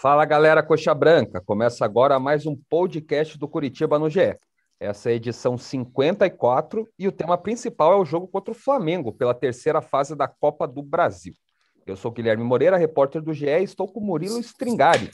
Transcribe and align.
Fala 0.00 0.24
galera 0.24 0.62
Coxa 0.62 0.94
Branca, 0.94 1.40
começa 1.40 1.84
agora 1.84 2.20
mais 2.20 2.46
um 2.46 2.54
podcast 2.54 3.36
do 3.36 3.48
Curitiba 3.48 3.98
no 3.98 4.08
GE. 4.08 4.38
Essa 4.78 5.10
é 5.10 5.12
a 5.14 5.16
edição 5.16 5.58
54 5.58 6.88
e 6.96 7.08
o 7.08 7.10
tema 7.10 7.36
principal 7.36 7.92
é 7.94 7.96
o 7.96 8.04
jogo 8.04 8.28
contra 8.28 8.52
o 8.52 8.54
Flamengo 8.54 9.12
pela 9.12 9.34
terceira 9.34 9.82
fase 9.82 10.14
da 10.14 10.28
Copa 10.28 10.68
do 10.68 10.84
Brasil. 10.84 11.34
Eu 11.84 11.96
sou 11.96 12.12
Guilherme 12.12 12.44
Moreira, 12.44 12.76
repórter 12.76 13.20
do 13.20 13.34
GE, 13.34 13.46
e 13.46 13.64
estou 13.64 13.88
com 13.88 13.98
Murilo 13.98 14.38
Stringari, 14.38 15.10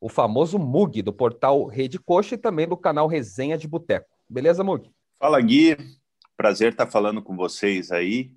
o 0.00 0.08
famoso 0.08 0.56
Mug 0.56 1.02
do 1.02 1.12
portal 1.12 1.66
Rede 1.66 1.98
Coxa 1.98 2.36
e 2.36 2.38
também 2.38 2.68
do 2.68 2.76
canal 2.76 3.08
Resenha 3.08 3.58
de 3.58 3.66
Boteco. 3.66 4.06
Beleza, 4.30 4.62
Mug? 4.62 4.88
Fala 5.18 5.40
Gui, 5.40 5.76
prazer 6.36 6.70
estar 6.70 6.86
falando 6.86 7.20
com 7.20 7.34
vocês 7.34 7.90
aí 7.90 8.30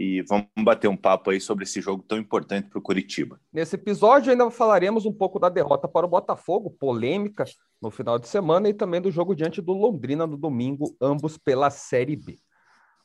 e 0.00 0.22
vamos 0.22 0.46
bater 0.64 0.88
um 0.88 0.96
papo 0.96 1.28
aí 1.28 1.38
sobre 1.38 1.64
esse 1.64 1.78
jogo 1.78 2.02
tão 2.02 2.16
importante 2.16 2.70
para 2.70 2.78
o 2.78 2.82
Curitiba. 2.82 3.38
Nesse 3.52 3.74
episódio 3.74 4.32
ainda 4.32 4.50
falaremos 4.50 5.04
um 5.04 5.12
pouco 5.12 5.38
da 5.38 5.50
derrota 5.50 5.86
para 5.86 6.06
o 6.06 6.08
Botafogo, 6.08 6.70
polêmica 6.70 7.44
no 7.82 7.90
final 7.90 8.18
de 8.18 8.26
semana, 8.26 8.66
e 8.70 8.72
também 8.72 8.98
do 8.98 9.10
jogo 9.10 9.34
diante 9.34 9.60
do 9.60 9.74
Londrina 9.74 10.26
no 10.26 10.38
domingo, 10.38 10.96
ambos 11.02 11.36
pela 11.36 11.68
Série 11.68 12.16
B. 12.16 12.38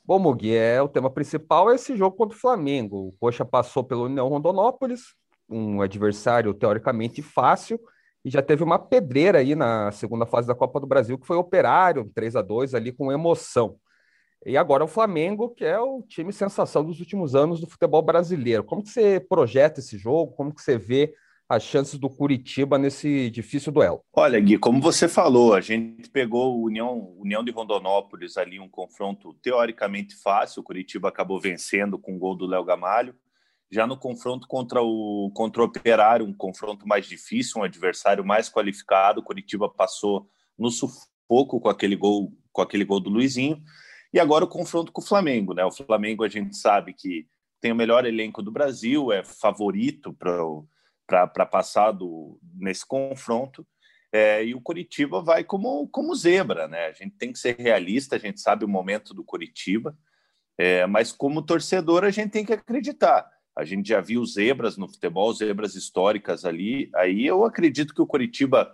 Bom, 0.05 0.19
Mugi, 0.19 0.55
é, 0.55 0.81
o 0.81 0.87
tema 0.87 1.09
principal 1.09 1.69
é 1.69 1.75
esse 1.75 1.97
jogo 1.97 2.15
contra 2.15 2.37
o 2.37 2.39
Flamengo. 2.39 3.09
O 3.09 3.11
Coxa 3.19 3.43
passou 3.43 3.83
pelo 3.83 4.05
União 4.05 4.29
Rondonópolis, 4.29 5.01
um 5.49 5.81
adversário 5.81 6.53
teoricamente 6.53 7.21
fácil, 7.21 7.77
e 8.23 8.29
já 8.29 8.41
teve 8.41 8.63
uma 8.63 8.79
pedreira 8.79 9.39
aí 9.39 9.53
na 9.53 9.91
segunda 9.91 10.25
fase 10.25 10.47
da 10.47 10.55
Copa 10.55 10.79
do 10.79 10.87
Brasil, 10.87 11.17
que 11.19 11.27
foi 11.27 11.35
Operário, 11.35 12.09
3 12.15 12.37
a 12.37 12.41
2 12.41 12.73
ali 12.73 12.93
com 12.93 13.11
emoção. 13.11 13.75
E 14.45 14.55
agora 14.55 14.83
o 14.83 14.87
Flamengo, 14.87 15.49
que 15.49 15.65
é 15.65 15.79
o 15.79 16.03
time 16.03 16.31
sensação 16.31 16.85
dos 16.85 16.99
últimos 16.99 17.33
anos 17.33 17.59
do 17.59 17.67
futebol 17.67 18.03
brasileiro. 18.03 18.63
Como 18.63 18.83
que 18.83 18.89
você 18.89 19.19
projeta 19.19 19.79
esse 19.79 19.97
jogo? 19.97 20.33
Como 20.33 20.53
que 20.53 20.61
você 20.61 20.77
vê 20.77 21.15
as 21.49 21.63
chances 21.63 21.97
do 21.97 22.09
Curitiba 22.09 22.77
nesse 22.77 23.31
difícil 23.31 23.71
duelo? 23.71 24.01
Olha, 24.13 24.39
Gui, 24.39 24.59
como 24.59 24.79
você 24.79 25.07
falou, 25.07 25.55
a 25.55 25.61
gente 25.61 26.09
pegou 26.11 26.59
o 26.59 26.65
União, 26.65 27.15
União 27.17 27.43
de 27.43 27.51
Rondonópolis 27.51 28.37
ali, 28.37 28.59
um 28.59 28.69
confronto 28.69 29.33
teoricamente 29.41 30.15
fácil. 30.15 30.61
O 30.61 30.63
Curitiba 30.63 31.09
acabou 31.09 31.39
vencendo 31.39 31.97
com 31.97 32.15
o 32.15 32.19
gol 32.19 32.35
do 32.35 32.45
Léo 32.45 32.63
Gamalho. 32.63 33.15
Já 33.71 33.87
no 33.87 33.97
confronto 33.97 34.47
contra 34.47 34.79
o, 34.81 35.31
contra 35.33 35.63
o 35.63 35.65
Operário, 35.65 36.23
um 36.23 36.33
confronto 36.33 36.87
mais 36.87 37.07
difícil, 37.07 37.61
um 37.61 37.63
adversário 37.63 38.23
mais 38.23 38.47
qualificado, 38.47 39.21
o 39.21 39.23
Curitiba 39.23 39.67
passou 39.67 40.29
no 40.57 40.69
sufoco 40.69 41.59
com 41.59 41.67
aquele 41.67 41.95
gol, 41.95 42.31
com 42.53 42.61
aquele 42.61 42.85
gol 42.85 42.99
do 42.99 43.09
Luizinho. 43.09 43.59
E 44.15 44.19
agora 44.19 44.45
o 44.45 44.47
confronto 44.47 44.93
com 44.93 45.01
o 45.01 45.05
Flamengo, 45.05 45.53
né? 45.53 45.65
O 45.65 45.71
Flamengo 45.71 46.23
a 46.23 46.29
gente 46.29 46.55
sabe 46.55 46.93
que 46.93 47.27
tem 47.59 47.73
o 47.73 47.75
melhor 47.75 48.05
elenco 48.05 48.41
do 48.41 48.49
Brasil, 48.49 49.11
é 49.11 49.21
favorito 49.25 50.15
para 51.05 51.45
passar 51.45 51.91
do, 51.91 52.39
nesse 52.53 52.87
confronto. 52.87 53.67
É, 54.13 54.45
e 54.45 54.55
o 54.55 54.61
Curitiba 54.61 55.21
vai 55.21 55.43
como, 55.43 55.85
como 55.89 56.15
zebra, 56.15 56.65
né? 56.65 56.85
A 56.85 56.93
gente 56.93 57.17
tem 57.17 57.33
que 57.33 57.37
ser 57.37 57.57
realista, 57.57 58.15
a 58.15 58.19
gente 58.19 58.39
sabe 58.39 58.63
o 58.63 58.69
momento 58.69 59.13
do 59.13 59.21
Curitiba, 59.21 59.97
é, 60.57 60.87
mas 60.87 61.11
como 61.11 61.41
torcedor 61.41 62.05
a 62.05 62.09
gente 62.09 62.31
tem 62.31 62.45
que 62.45 62.53
acreditar. 62.53 63.29
A 63.53 63.65
gente 63.65 63.89
já 63.89 63.99
viu 63.99 64.25
zebras 64.25 64.77
no 64.77 64.87
futebol, 64.87 65.33
zebras 65.33 65.75
históricas 65.75 66.45
ali. 66.45 66.89
Aí 66.95 67.25
eu 67.25 67.43
acredito 67.43 67.93
que 67.93 68.01
o 68.01 68.07
Curitiba 68.07 68.73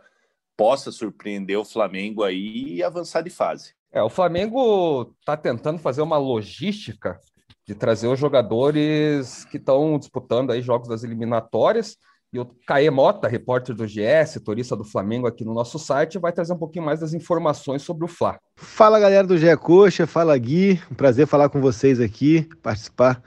possa 0.56 0.92
surpreender 0.92 1.58
o 1.58 1.66
Flamengo 1.66 2.24
aí 2.24 2.76
e 2.76 2.84
avançar 2.84 3.24
de 3.24 3.32
fase. 3.32 3.74
É, 3.94 4.02
o 4.02 4.10
Flamengo 4.10 5.14
está 5.20 5.36
tentando 5.36 5.78
fazer 5.78 6.02
uma 6.02 6.18
logística 6.18 7.20
de 7.68 7.76
trazer 7.76 8.08
os 8.08 8.18
jogadores 8.18 9.44
que 9.46 9.58
estão 9.58 10.00
disputando 10.00 10.52
aí 10.52 10.62
jogos 10.62 10.88
das 10.88 11.04
eliminatórias. 11.04 11.98
E 12.34 12.40
o 12.40 12.46
Caê 12.66 12.90
Mota, 12.90 13.28
repórter 13.28 13.76
do 13.76 13.86
GS, 13.86 14.40
turista 14.44 14.74
do 14.78 14.86
Flamengo 14.86 15.28
aqui 15.28 15.44
no 15.44 15.54
nosso 15.54 15.78
site, 15.78 16.18
vai 16.18 16.32
trazer 16.32 16.54
um 16.54 16.58
pouquinho 16.58 16.86
mais 16.86 17.02
das 17.02 17.14
informações 17.14 17.82
sobre 17.82 18.06
o 18.06 18.08
Fla. 18.08 18.40
Fala 18.56 18.98
galera 18.98 19.28
do 19.28 19.38
GE 19.38 19.58
Coxa, 19.58 20.08
fala 20.08 20.38
Gui, 20.38 20.82
um 20.90 20.96
prazer 20.96 21.28
falar 21.28 21.50
com 21.50 21.60
vocês 21.60 22.00
aqui, 22.00 22.48
participar 22.64 23.22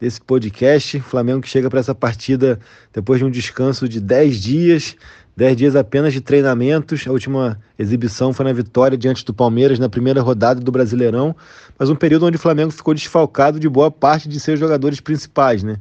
desse 0.00 0.20
podcast. 0.20 0.96
O 0.96 1.02
Flamengo 1.02 1.40
que 1.40 1.48
chega 1.48 1.70
para 1.70 1.78
essa 1.78 1.94
partida 1.94 2.58
depois 2.92 3.20
de 3.20 3.24
um 3.24 3.30
descanso 3.30 3.88
de 3.88 4.00
10 4.00 4.42
dias, 4.42 4.96
10 5.38 5.56
dias 5.56 5.76
apenas 5.76 6.12
de 6.12 6.20
treinamentos. 6.20 7.06
A 7.06 7.12
última 7.12 7.60
exibição 7.78 8.32
foi 8.32 8.44
na 8.44 8.52
vitória 8.52 8.98
diante 8.98 9.24
do 9.24 9.32
Palmeiras 9.32 9.78
na 9.78 9.88
primeira 9.88 10.20
rodada 10.20 10.60
do 10.60 10.72
Brasileirão, 10.72 11.34
mas 11.78 11.88
um 11.88 11.94
período 11.94 12.26
onde 12.26 12.36
o 12.36 12.40
Flamengo 12.40 12.72
ficou 12.72 12.92
desfalcado 12.92 13.60
de 13.60 13.68
boa 13.68 13.88
parte 13.88 14.28
de 14.28 14.40
seus 14.40 14.58
jogadores 14.58 14.98
principais, 14.98 15.62
né? 15.62 15.76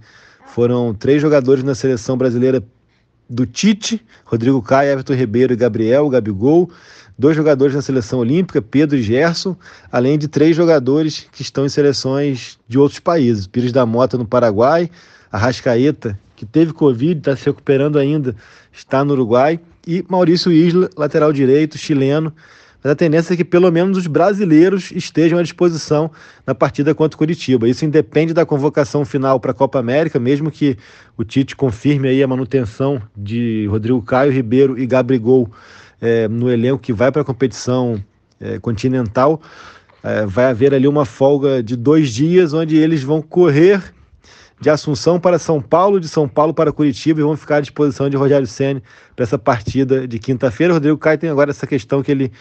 Foram 0.45 0.93
três 0.93 1.19
jogadores 1.19 1.63
na 1.63 1.73
seleção 1.73 2.15
brasileira 2.15 2.63
do 3.27 3.47
Tite, 3.47 3.99
Rodrigo 4.23 4.61
Caio, 4.61 4.91
Everton 4.91 5.15
Ribeiro 5.15 5.53
e 5.53 5.55
Gabriel, 5.55 6.07
Gabigol, 6.07 6.69
dois 7.17 7.35
jogadores 7.35 7.73
na 7.73 7.81
seleção 7.81 8.19
olímpica, 8.19 8.61
Pedro 8.61 8.95
e 8.95 9.01
Gerson, 9.01 9.55
além 9.91 10.19
de 10.19 10.27
três 10.27 10.55
jogadores 10.55 11.27
que 11.31 11.41
estão 11.41 11.65
em 11.65 11.69
seleções 11.69 12.59
de 12.67 12.77
outros 12.77 12.99
países, 12.99 13.47
Pires 13.47 13.71
da 13.71 13.87
Mota 13.87 14.19
no 14.19 14.25
Paraguai, 14.27 14.87
Arrascaeta, 15.31 16.17
que 16.37 16.45
teve 16.45 16.71
Covid, 16.71 17.17
está 17.17 17.35
se 17.35 17.45
recuperando 17.47 17.97
ainda, 17.97 18.35
está 18.71 19.03
no 19.03 19.13
Uruguai, 19.13 19.59
e 19.85 20.05
Maurício 20.07 20.51
Isla, 20.51 20.87
lateral 20.95 21.33
direito, 21.33 21.79
chileno. 21.79 22.31
Mas 22.83 22.91
a 22.91 22.95
tendência 22.95 23.33
é 23.33 23.37
que 23.37 23.43
pelo 23.43 23.71
menos 23.71 23.97
os 23.97 24.05
brasileiros 24.05 24.91
estejam 24.91 25.39
à 25.39 25.41
disposição 25.41 26.11
na 26.45 26.53
partida 26.53 26.93
contra 26.93 27.15
o 27.15 27.17
Curitiba. 27.17 27.67
Isso 27.67 27.83
independe 27.83 28.35
da 28.35 28.45
convocação 28.45 29.03
final 29.03 29.39
para 29.39 29.49
a 29.49 29.53
Copa 29.53 29.79
América, 29.79 30.19
mesmo 30.19 30.51
que 30.51 30.77
o 31.17 31.23
Tite 31.23 31.55
confirme 31.55 32.07
aí 32.07 32.21
a 32.21 32.27
manutenção 32.27 33.01
de 33.17 33.65
Rodrigo 33.65 34.01
Caio, 34.03 34.31
Ribeiro 34.31 34.77
e 34.77 34.85
Gabrigol 34.85 35.49
é, 35.99 36.27
no 36.27 36.51
elenco 36.51 36.77
que 36.77 36.93
vai 36.93 37.11
para 37.11 37.23
a 37.23 37.25
competição 37.25 37.99
é, 38.39 38.59
continental. 38.59 39.41
É, 40.03 40.27
vai 40.27 40.45
haver 40.45 40.71
ali 40.75 40.87
uma 40.87 41.03
folga 41.03 41.63
de 41.63 41.75
dois 41.75 42.11
dias, 42.11 42.53
onde 42.53 42.77
eles 42.77 43.01
vão 43.01 43.23
correr 43.23 43.96
de 44.59 44.69
Assunção 44.69 45.19
para 45.19 45.37
São 45.37 45.61
Paulo, 45.61 45.99
de 45.99 46.07
São 46.07 46.27
Paulo 46.27 46.53
para 46.53 46.71
Curitiba 46.71 47.19
e 47.19 47.23
vão 47.23 47.37
ficar 47.37 47.57
à 47.57 47.61
disposição 47.61 48.09
de 48.09 48.17
Rogério 48.17 48.47
Ceni 48.47 48.81
para 49.15 49.23
essa 49.23 49.37
partida 49.37 50.07
de 50.07 50.17
quinta-feira. 50.17 50.73
Rodrigo 50.73 50.97
Caio 50.97 51.17
tem 51.17 51.29
agora 51.29 51.51
essa 51.51 51.67
questão 51.67 52.01
que 52.01 52.11
ele 52.11 52.31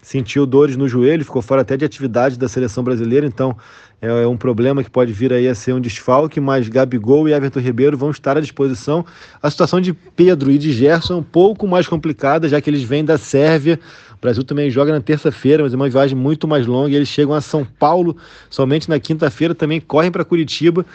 sentiu 0.00 0.46
dores 0.46 0.74
no 0.74 0.88
joelho, 0.88 1.24
ficou 1.24 1.42
fora 1.42 1.60
até 1.60 1.76
de 1.76 1.84
atividade 1.84 2.38
da 2.38 2.48
seleção 2.48 2.82
brasileira, 2.82 3.26
então 3.26 3.54
é, 4.00 4.06
é 4.06 4.26
um 4.26 4.38
problema 4.38 4.82
que 4.82 4.88
pode 4.88 5.12
vir 5.12 5.32
aí 5.34 5.46
a 5.46 5.54
ser 5.54 5.74
um 5.74 5.80
desfalque, 5.80 6.40
mas 6.40 6.66
Gabigol 6.66 7.28
e 7.28 7.34
Everton 7.34 7.60
Ribeiro 7.60 7.98
vão 7.98 8.10
estar 8.10 8.38
à 8.38 8.40
disposição. 8.40 9.04
A 9.42 9.50
situação 9.50 9.80
de 9.80 9.92
Pedro 9.92 10.50
e 10.50 10.56
de 10.56 10.72
Gerson 10.72 11.14
é 11.14 11.16
um 11.16 11.22
pouco 11.22 11.66
mais 11.66 11.86
complicada, 11.86 12.48
já 12.48 12.58
que 12.58 12.70
eles 12.70 12.82
vêm 12.82 13.04
da 13.04 13.18
Sérvia. 13.18 13.78
O 14.14 14.20
Brasil 14.20 14.42
também 14.42 14.70
joga 14.70 14.92
na 14.92 15.00
terça-feira, 15.00 15.62
mas 15.62 15.72
é 15.72 15.76
uma 15.76 15.88
viagem 15.88 16.16
muito 16.16 16.48
mais 16.48 16.66
longa. 16.66 16.94
Eles 16.94 17.08
chegam 17.08 17.34
a 17.34 17.40
São 17.40 17.64
Paulo 17.64 18.16
somente 18.48 18.88
na 18.88 18.98
quinta-feira, 18.98 19.54
também 19.54 19.80
correm 19.80 20.10
para 20.10 20.24
Curitiba. 20.24 20.86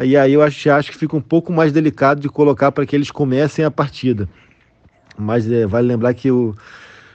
E 0.00 0.16
aí 0.16 0.32
eu 0.32 0.42
acho, 0.42 0.70
acho 0.70 0.90
que 0.90 0.96
fica 0.96 1.16
um 1.16 1.20
pouco 1.20 1.52
mais 1.52 1.72
delicado 1.72 2.20
de 2.20 2.28
colocar 2.28 2.72
para 2.72 2.86
que 2.86 2.96
eles 2.96 3.10
comecem 3.10 3.64
a 3.64 3.70
partida. 3.70 4.28
Mas 5.16 5.50
é, 5.50 5.66
vale 5.66 5.86
lembrar 5.88 6.14
que 6.14 6.30
o 6.30 6.56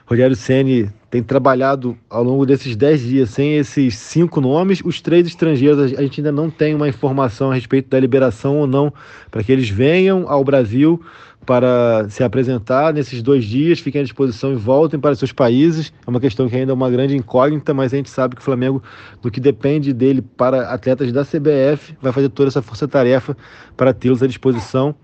Rogério 0.08 0.38
Ceni 0.38 0.90
tem 1.12 1.22
trabalhado 1.22 1.98
ao 2.10 2.24
longo 2.24 2.46
desses 2.46 2.78
dez 2.78 3.02
dias 3.02 3.30
sem 3.30 3.58
esses 3.58 3.98
cinco 3.98 4.40
nomes. 4.40 4.82
Os 4.84 5.02
três 5.02 5.28
estrangeiros, 5.28 5.94
a 5.94 6.02
gente 6.02 6.22
ainda 6.22 6.32
não 6.32 6.50
tem 6.50 6.74
uma 6.74 6.88
informação 6.88 7.52
a 7.52 7.54
respeito 7.54 7.90
da 7.90 8.00
liberação 8.00 8.58
ou 8.58 8.66
não 8.66 8.92
para 9.30 9.44
que 9.44 9.52
eles 9.52 9.70
venham 9.70 10.30
ao 10.30 10.46
Brasil 10.46 11.02
para 11.46 12.08
se 12.10 12.24
apresentar 12.24 12.94
nesses 12.94 13.22
dois 13.22 13.44
dias, 13.44 13.80
fiquem 13.80 14.00
à 14.02 14.04
disposição 14.04 14.54
e 14.54 14.56
voltem 14.56 14.98
para 14.98 15.14
seus 15.16 15.34
países. 15.34 15.92
É 16.06 16.10
uma 16.10 16.20
questão 16.22 16.48
que 16.48 16.56
ainda 16.56 16.72
é 16.72 16.74
uma 16.74 16.90
grande 16.90 17.16
incógnita, 17.16 17.74
mas 17.74 17.94
a 17.94 17.98
gente 17.98 18.10
sabe 18.10 18.36
que 18.36 18.42
o 18.42 18.44
Flamengo, 18.44 18.82
do 19.22 19.30
que 19.30 19.42
depende 19.42 19.92
dele 19.94 20.22
para 20.22 20.70
atletas 20.70 21.12
da 21.12 21.24
CBF, 21.24 21.98
vai 22.02 22.14
fazer 22.14 22.30
toda 22.30 22.48
essa 22.48 22.62
força-tarefa 22.62 23.36
para 23.76 23.94
tê-los 23.94 24.24
à 24.24 24.28
disposição. 24.28 24.96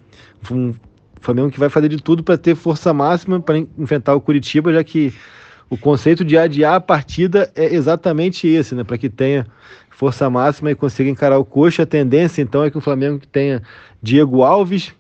Um 0.50 0.74
Flamengo 1.24 1.50
que 1.50 1.60
vai 1.60 1.70
fazer 1.70 1.88
de 1.88 1.98
tudo 1.98 2.22
para 2.22 2.38
ter 2.38 2.54
força 2.54 2.94
máxima 2.94 3.40
para 3.40 3.58
enfrentar 3.58 4.14
o 4.14 4.22
Curitiba, 4.22 4.74
já 4.74 4.84
que 4.84 5.14
o 5.70 5.78
conceito 5.78 6.24
de 6.24 6.38
adiar 6.38 6.76
a 6.76 6.82
partida 6.82 7.50
é 7.56 7.74
exatamente 7.74 8.46
esse, 8.46 8.76
né? 8.76 8.84
Para 8.84 8.98
que 8.98 9.10
tenha 9.10 9.48
força 9.90 10.30
máxima 10.30 10.70
e 10.70 10.76
consiga 10.76 11.10
encarar 11.10 11.38
o 11.38 11.46
coxa. 11.46 11.84
A 11.84 11.86
tendência, 11.86 12.42
então, 12.42 12.64
é 12.64 12.70
que 12.70 12.78
o 12.78 12.82
Flamengo 12.82 13.22
tenha 13.32 13.64
Diego 14.02 14.44
Alves, 14.44 14.94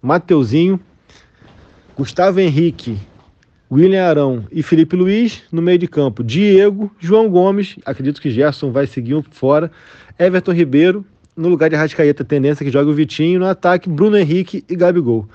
Mateuzinho, 0.00 0.80
Gustavo 1.94 2.40
Henrique, 2.40 2.98
William 3.70 4.08
Arão 4.08 4.46
e 4.50 4.62
Felipe 4.62 4.96
Luiz 4.96 5.42
no 5.52 5.60
meio 5.60 5.78
de 5.78 5.86
campo. 5.86 6.24
Diego, 6.24 6.90
João 6.98 7.28
Gomes, 7.28 7.76
acredito 7.84 8.20
que 8.20 8.30
Gerson 8.30 8.72
vai 8.72 8.86
seguir 8.86 9.22
fora. 9.30 9.70
Everton 10.18 10.52
Ribeiro, 10.52 11.04
no 11.36 11.48
lugar 11.48 11.68
de 11.68 11.76
Arrascaeta, 11.76 12.24
tendência 12.24 12.64
que 12.64 12.70
joga 12.70 12.90
o 12.90 12.94
Vitinho. 12.94 13.40
No 13.40 13.46
ataque, 13.46 13.88
Bruno 13.88 14.16
Henrique 14.16 14.64
e 14.68 14.76
Gabigol. 14.76 15.28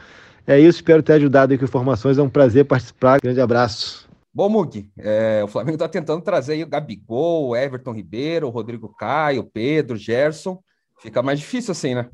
É 0.48 0.60
isso, 0.60 0.78
espero 0.78 1.02
ter 1.02 1.14
ajudado 1.14 1.52
aí 1.52 1.58
com 1.58 1.66
informações. 1.66 2.18
É 2.18 2.22
um 2.22 2.30
prazer 2.30 2.66
participar. 2.66 3.20
Grande 3.20 3.42
abraço. 3.42 4.08
Bom, 4.34 4.50
Mug, 4.50 4.90
é, 4.98 5.42
o 5.44 5.48
Flamengo 5.48 5.76
está 5.76 5.88
tentando 5.88 6.22
trazer 6.22 6.54
aí 6.54 6.64
o 6.64 6.68
Gabigol, 6.68 7.56
Everton 7.56 7.94
Ribeiro, 7.94 8.50
Rodrigo 8.50 8.90
Caio, 8.90 9.44
Pedro, 9.46 9.96
Gerson. 9.96 10.60
Fica 11.02 11.24
mais 11.24 11.40
difícil 11.40 11.72
assim, 11.72 11.96
né? 11.96 12.10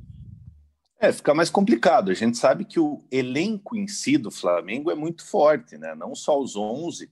É, 1.00 1.12
fica 1.12 1.34
mais 1.34 1.50
complicado. 1.50 2.12
A 2.12 2.14
gente 2.14 2.38
sabe 2.38 2.64
que 2.64 2.80
o 2.80 3.04
elenco 3.12 3.76
em 3.76 3.88
si 3.88 4.20
do 4.20 4.30
Flamengo 4.30 4.92
é 4.92 4.96
muito 4.96 5.26
forte, 5.26 5.78
né? 5.80 5.96
Não 5.96 6.14
só 6.14 6.40
os 6.40 6.56
11, 6.56 7.10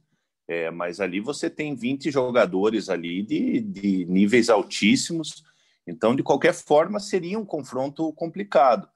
é, 0.47 0.69
mas 0.69 1.01
ali 1.01 1.19
você 1.19 1.49
tem 1.49 1.75
20 1.75 2.11
jogadores 2.11 2.87
ali 2.87 3.23
de, 3.23 3.59
de 3.61 4.05
níveis 4.05 4.47
altíssimos. 4.47 5.43
Então, 5.89 6.15
de 6.15 6.23
qualquer 6.23 6.53
forma, 6.53 6.99
seria 6.99 7.39
um 7.39 7.45
confronto 7.45 8.13
complicado. 8.13 8.87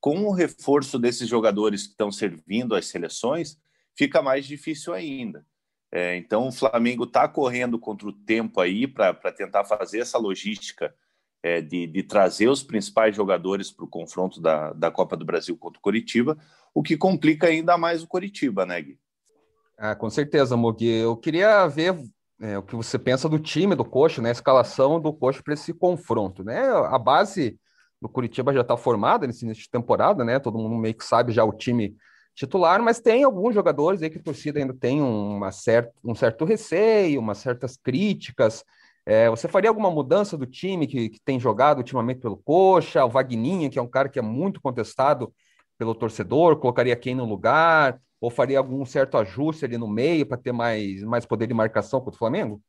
Com 0.00 0.24
o 0.24 0.32
reforço 0.32 0.98
desses 0.98 1.28
jogadores 1.28 1.84
que 1.84 1.90
estão 1.90 2.10
servindo 2.10 2.74
às 2.74 2.86
seleções, 2.86 3.58
fica 3.96 4.20
mais 4.20 4.46
difícil 4.46 4.92
ainda. 4.92 5.46
É, 5.92 6.16
então, 6.16 6.48
o 6.48 6.52
Flamengo 6.52 7.04
está 7.04 7.28
correndo 7.28 7.78
contra 7.78 8.08
o 8.08 8.12
tempo 8.12 8.60
aí 8.60 8.86
para 8.86 9.14
tentar 9.32 9.64
fazer 9.64 10.00
essa 10.00 10.18
logística 10.18 10.94
é, 11.42 11.60
de, 11.60 11.86
de, 11.86 12.02
trazer 12.02 12.48
os 12.48 12.62
principais 12.62 13.16
jogadores 13.16 13.70
para 13.70 13.84
o 13.84 13.88
confronto 13.88 14.40
da, 14.40 14.72
da 14.72 14.90
Copa 14.90 15.16
do 15.16 15.24
Brasil 15.24 15.56
contra 15.56 15.78
o 15.78 15.82
Coritiba, 15.82 16.38
o 16.74 16.82
que 16.82 16.96
complica 16.96 17.46
ainda 17.46 17.76
mais 17.78 18.02
o 18.02 18.06
Coritiba, 18.06 18.66
né, 18.66 18.80
Gui? 18.80 18.98
Ah, 19.76 19.96
com 19.96 20.10
certeza, 20.10 20.56
Mugi. 20.56 20.86
Eu 20.86 21.16
queria 21.16 21.66
ver 21.66 21.96
é, 22.40 22.56
o 22.56 22.62
que 22.62 22.74
você 22.74 22.98
pensa 22.98 23.28
do 23.28 23.38
time 23.38 23.74
do 23.74 23.84
Coxa, 23.84 24.22
né? 24.22 24.30
A 24.30 24.32
escalação 24.32 25.00
do 25.00 25.12
Coxa 25.12 25.42
para 25.42 25.54
esse 25.54 25.74
confronto, 25.74 26.42
né? 26.42 26.68
A 26.68 26.98
base 26.98 27.58
do 28.00 28.08
Curitiba 28.08 28.52
já 28.52 28.62
está 28.62 28.76
formada 28.76 29.26
nesse 29.26 29.44
início 29.44 29.64
de 29.64 29.70
temporada, 29.70 30.24
né? 30.24 30.38
Todo 30.38 30.58
mundo 30.58 30.74
meio 30.76 30.94
que 30.94 31.04
sabe 31.04 31.32
já 31.32 31.44
o 31.44 31.52
time 31.52 31.96
titular, 32.34 32.82
mas 32.82 33.00
tem 33.00 33.24
alguns 33.24 33.54
jogadores 33.54 34.02
aí 34.02 34.08
que 34.08 34.18
a 34.18 34.22
torcida 34.22 34.58
ainda 34.58 34.72
tem 34.72 35.02
uma 35.02 35.52
certa, 35.52 35.92
um 36.02 36.14
certo 36.14 36.44
receio, 36.46 37.20
umas 37.20 37.38
certas 37.38 37.76
críticas. 37.76 38.64
É, 39.04 39.28
você 39.28 39.46
faria 39.46 39.68
alguma 39.68 39.90
mudança 39.90 40.38
do 40.38 40.46
time 40.46 40.86
que, 40.86 41.10
que, 41.10 41.20
tem 41.22 41.38
jogado 41.38 41.78
ultimamente 41.78 42.20
pelo 42.20 42.38
Coxa? 42.38 43.04
O 43.04 43.10
Vagninha, 43.10 43.68
que 43.68 43.78
é 43.78 43.82
um 43.82 43.88
cara 43.88 44.08
que 44.08 44.18
é 44.18 44.22
muito 44.22 44.60
contestado 44.62 45.32
pelo 45.76 45.94
torcedor, 45.94 46.56
colocaria 46.56 46.96
quem 46.96 47.14
no 47.14 47.24
lugar? 47.24 48.00
Ou 48.20 48.30
faria 48.30 48.58
algum 48.58 48.84
certo 48.84 49.16
ajuste 49.16 49.64
ali 49.64 49.78
no 49.78 49.88
meio 49.88 50.26
para 50.26 50.36
ter 50.36 50.52
mais, 50.52 51.02
mais 51.02 51.24
poder 51.24 51.46
de 51.46 51.54
marcação 51.54 52.00
contra 52.00 52.16
o 52.16 52.18
Flamengo? 52.18 52.62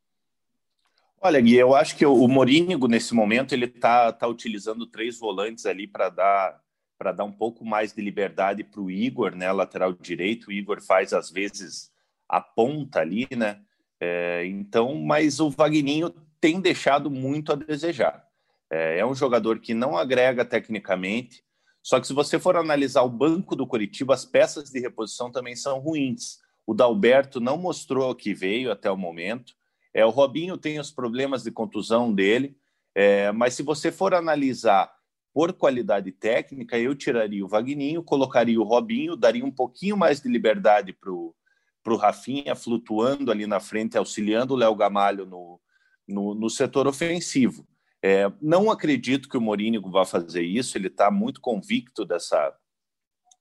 Olha, 1.21 1.39
Gui, 1.39 1.55
eu 1.55 1.75
acho 1.75 1.95
que 1.95 2.05
o 2.05 2.27
Morínigo, 2.27 2.87
nesse 2.87 3.13
momento, 3.13 3.53
ele 3.53 3.65
está 3.65 4.11
tá 4.11 4.27
utilizando 4.27 4.87
três 4.87 5.19
volantes 5.19 5.65
ali 5.65 5.87
para 5.87 6.09
dar 6.09 6.61
para 6.97 7.11
dar 7.11 7.23
um 7.23 7.31
pouco 7.31 7.65
mais 7.65 7.93
de 7.93 7.99
liberdade 7.99 8.63
para 8.63 8.79
o 8.79 8.91
Igor, 8.91 9.35
né, 9.35 9.51
lateral 9.51 9.91
direito. 9.91 10.49
O 10.49 10.51
Igor 10.51 10.79
faz 10.79 11.13
às 11.13 11.31
vezes 11.31 11.91
a 12.29 12.39
ponta 12.39 12.99
ali, 12.99 13.27
né? 13.35 13.59
É, 13.99 14.45
então, 14.45 14.93
mas 14.93 15.39
o 15.39 15.49
Vagninho 15.49 16.13
tem 16.39 16.61
deixado 16.61 17.09
muito 17.09 17.51
a 17.51 17.55
desejar. 17.55 18.23
É, 18.69 18.99
é, 18.99 19.05
um 19.05 19.15
jogador 19.15 19.59
que 19.59 19.73
não 19.73 19.97
agrega 19.97 20.45
tecnicamente, 20.45 21.43
só 21.83 21.99
que 21.99 22.07
se 22.07 22.13
você 22.13 22.39
for 22.39 22.55
analisar 22.55 23.01
o 23.01 23.09
banco 23.09 23.55
do 23.55 23.65
Curitiba, 23.65 24.13
as 24.13 24.23
peças 24.25 24.69
de 24.69 24.79
reposição 24.79 25.31
também 25.31 25.55
são 25.55 25.79
ruins. 25.79 26.39
O 26.65 26.73
Dalberto 26.73 27.39
não 27.39 27.57
mostrou 27.57 28.13
que 28.13 28.33
veio 28.33 28.71
até 28.71 28.89
o 28.91 28.97
momento. 28.97 29.53
É, 29.93 30.05
o 30.05 30.09
Robinho 30.09 30.57
tem 30.57 30.79
os 30.79 30.91
problemas 30.91 31.43
de 31.43 31.51
contusão 31.51 32.13
dele, 32.13 32.55
é, 32.93 33.31
mas 33.31 33.55
se 33.55 33.63
você 33.63 33.91
for 33.91 34.13
analisar 34.13 34.91
por 35.33 35.53
qualidade 35.53 36.11
técnica, 36.11 36.77
eu 36.77 36.93
tiraria 36.93 37.43
o 37.43 37.47
Vagninho, 37.47 38.03
colocaria 38.03 38.59
o 38.59 38.65
Robinho, 38.65 39.15
daria 39.15 39.45
um 39.45 39.51
pouquinho 39.51 39.97
mais 39.97 40.21
de 40.21 40.29
liberdade 40.29 40.93
para 40.93 41.11
o 41.11 41.95
Rafinha 41.97 42.55
flutuando 42.55 43.31
ali 43.31 43.47
na 43.47 43.59
frente, 43.59 43.97
auxiliando 43.97 44.53
o 44.53 44.57
Léo 44.57 44.75
Gamalho 44.75 45.25
no, 45.25 45.59
no, 46.07 46.35
no 46.35 46.49
setor 46.49 46.85
ofensivo. 46.85 47.65
É, 48.03 48.31
não 48.41 48.71
acredito 48.71 49.29
que 49.29 49.37
o 49.37 49.41
Morínigo 49.41 49.89
vá 49.91 50.05
fazer 50.05 50.41
isso, 50.41 50.77
ele 50.77 50.87
está 50.87 51.11
muito 51.11 51.39
convicto 51.39 52.03
dessa, 52.03 52.55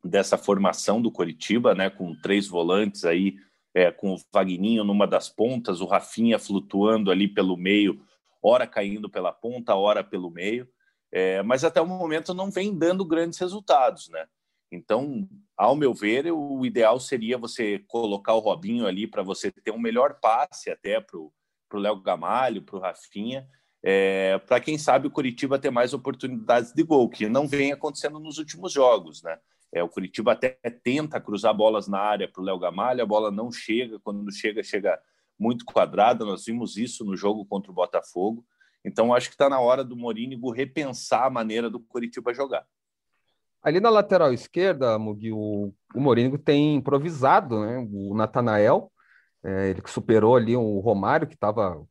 dessa 0.05 0.37
formação 0.37 1.01
do 1.01 1.11
Coritiba, 1.11 1.75
né, 1.75 1.89
com 1.89 2.15
três 2.15 2.47
volantes 2.47 3.05
aí, 3.05 3.37
é, 3.75 3.91
com 3.91 4.15
o 4.15 4.21
Vagninho 4.33 4.85
numa 4.85 5.07
das 5.07 5.29
pontas, 5.29 5.81
o 5.81 5.87
Rafinha 5.87 6.39
flutuando 6.39 7.11
ali 7.11 7.27
pelo 7.27 7.57
meio, 7.57 8.05
ora 8.43 8.67
caindo 8.67 9.09
pela 9.09 9.33
ponta, 9.33 9.75
ora 9.75 10.05
pelo 10.05 10.31
meio, 10.31 10.69
é, 11.13 11.43
mas 11.43 11.65
até 11.65 11.81
o 11.81 11.87
momento 11.87 12.35
não 12.35 12.51
vem 12.51 12.77
dando 12.77 13.05
grandes 13.05 13.39
resultados, 13.39 14.09
né? 14.09 14.27
Então, 14.73 15.29
ao 15.57 15.75
meu 15.75 15.93
ver, 15.93 16.31
o 16.31 16.65
ideal 16.65 17.01
seria 17.01 17.37
você 17.37 17.81
colocar 17.89 18.35
o 18.35 18.39
Robinho 18.39 18.87
ali 18.87 19.07
para 19.07 19.23
você 19.23 19.51
ter 19.51 19.73
um 19.73 19.81
melhor 19.81 20.21
passe 20.21 20.71
até 20.71 21.01
para 21.01 21.19
o 21.19 21.33
Léo 21.75 22.01
Gamalho, 22.01 22.63
para 22.63 22.77
o 22.77 22.81
Rafinha, 22.81 23.49
é, 23.83 24.39
para 24.39 24.61
quem 24.61 24.77
sabe 24.77 25.07
o 25.07 25.11
Curitiba 25.11 25.59
ter 25.59 25.71
mais 25.71 25.95
oportunidades 25.95 26.73
de 26.73 26.83
gol, 26.83 27.09
que 27.09 27.29
não 27.29 27.47
vem 27.47 27.73
acontecendo 27.73 28.21
nos 28.21 28.39
últimos 28.39 28.73
jogos, 28.73 29.23
né? 29.23 29.39
É, 29.73 29.83
o 29.83 29.89
Curitiba 29.89 30.33
até 30.33 30.59
tenta 30.83 31.21
cruzar 31.21 31.55
bolas 31.55 31.87
na 31.87 31.99
área 31.99 32.29
para 32.29 32.43
o 32.43 32.45
Léo 32.45 32.59
Gamalho, 32.59 33.03
a 33.03 33.07
bola 33.07 33.31
não 33.31 33.53
chega, 33.53 34.01
quando 34.01 34.31
chega, 34.33 34.63
chega 34.63 35.01
muito 35.39 35.65
quadrada. 35.65 36.25
Nós 36.25 36.45
vimos 36.45 36.77
isso 36.77 37.05
no 37.05 37.17
jogo 37.17 37.47
contra 37.47 37.71
o 37.71 37.75
Botafogo. 37.75 38.45
Então, 38.85 39.15
acho 39.15 39.29
que 39.29 39.35
está 39.35 39.49
na 39.49 39.61
hora 39.61 39.85
do 39.85 39.97
Morínigo 39.97 40.51
repensar 40.51 41.27
a 41.27 41.31
maneira 41.31 41.71
do 41.71 41.79
Curitiba 41.79 42.35
jogar. 42.35 42.67
Ali 43.63 43.79
na 43.79 43.91
lateral 43.91 44.33
esquerda, 44.33 44.99
o, 44.99 45.73
o 45.95 46.01
Morínigo 46.01 46.39
tem 46.39 46.77
improvisado, 46.77 47.61
né? 47.61 47.79
O 47.93 48.15
Natanael, 48.15 48.91
é, 49.45 49.71
ele 49.71 49.83
que 49.83 49.91
superou 49.91 50.35
ali 50.35 50.57
o 50.57 50.81
Romário, 50.81 51.29
que 51.29 51.35
estava 51.35 51.87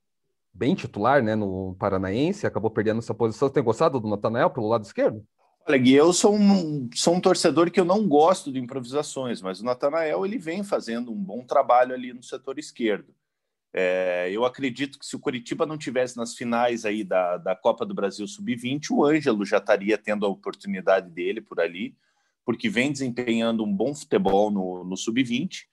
bem 0.54 0.76
titular, 0.76 1.24
né, 1.24 1.36
no 1.36 1.76
Paranaense, 1.80 2.46
acabou 2.46 2.72
perdendo 2.72 3.00
essa 3.00 3.14
posição. 3.14 3.48
Você 3.48 3.54
tem 3.54 3.64
gostado 3.64 4.00
do 4.00 4.08
Natanael 4.08 4.50
pelo 4.50 4.68
lado 4.68 4.84
esquerdo? 4.84 5.26
Olha, 5.68 5.78
Gui, 5.78 5.94
eu 5.94 6.12
sou 6.12 6.36
um, 6.36 6.90
sou 6.96 7.16
um 7.16 7.22
torcedor 7.22 7.70
que 7.70 7.80
eu 7.80 7.86
não 7.86 8.08
gosto 8.08 8.52
de 8.52 8.60
improvisações, 8.60 9.42
mas 9.42 9.62
o 9.62 9.66
Natanael 9.66 10.26
ele 10.26 10.38
vem 10.38 10.64
fazendo 10.64 11.12
um 11.12 11.24
bom 11.24 11.46
trabalho 11.46 11.94
ali 11.94 12.12
no 12.12 12.24
setor 12.24 12.58
esquerdo. 12.58 13.14
É, 13.72 14.30
eu 14.32 14.46
acredito 14.46 14.98
que 14.98 15.06
se 15.06 15.16
o 15.16 15.20
Curitiba 15.20 15.66
não 15.66 15.78
tivesse 15.78 16.18
nas 16.18 16.34
finais 16.36 16.86
aí 16.86 17.04
da, 17.04 17.38
da 17.38 17.56
Copa 17.56 17.86
do 17.86 17.94
Brasil 17.94 18.28
Sub-20, 18.28 18.90
o 18.90 19.06
Ângelo 19.06 19.46
já 19.46 19.58
estaria 19.58 19.98
tendo 19.98 20.26
a 20.26 20.30
oportunidade 20.30 21.10
dele 21.12 21.40
por 21.40 21.60
ali, 21.60 21.96
porque 22.44 22.68
vem 22.68 22.92
desempenhando 22.92 23.64
um 23.64 23.72
bom 23.72 23.94
futebol 23.94 24.50
no, 24.50 24.84
no 24.84 24.98
Sub-20. 24.98 25.66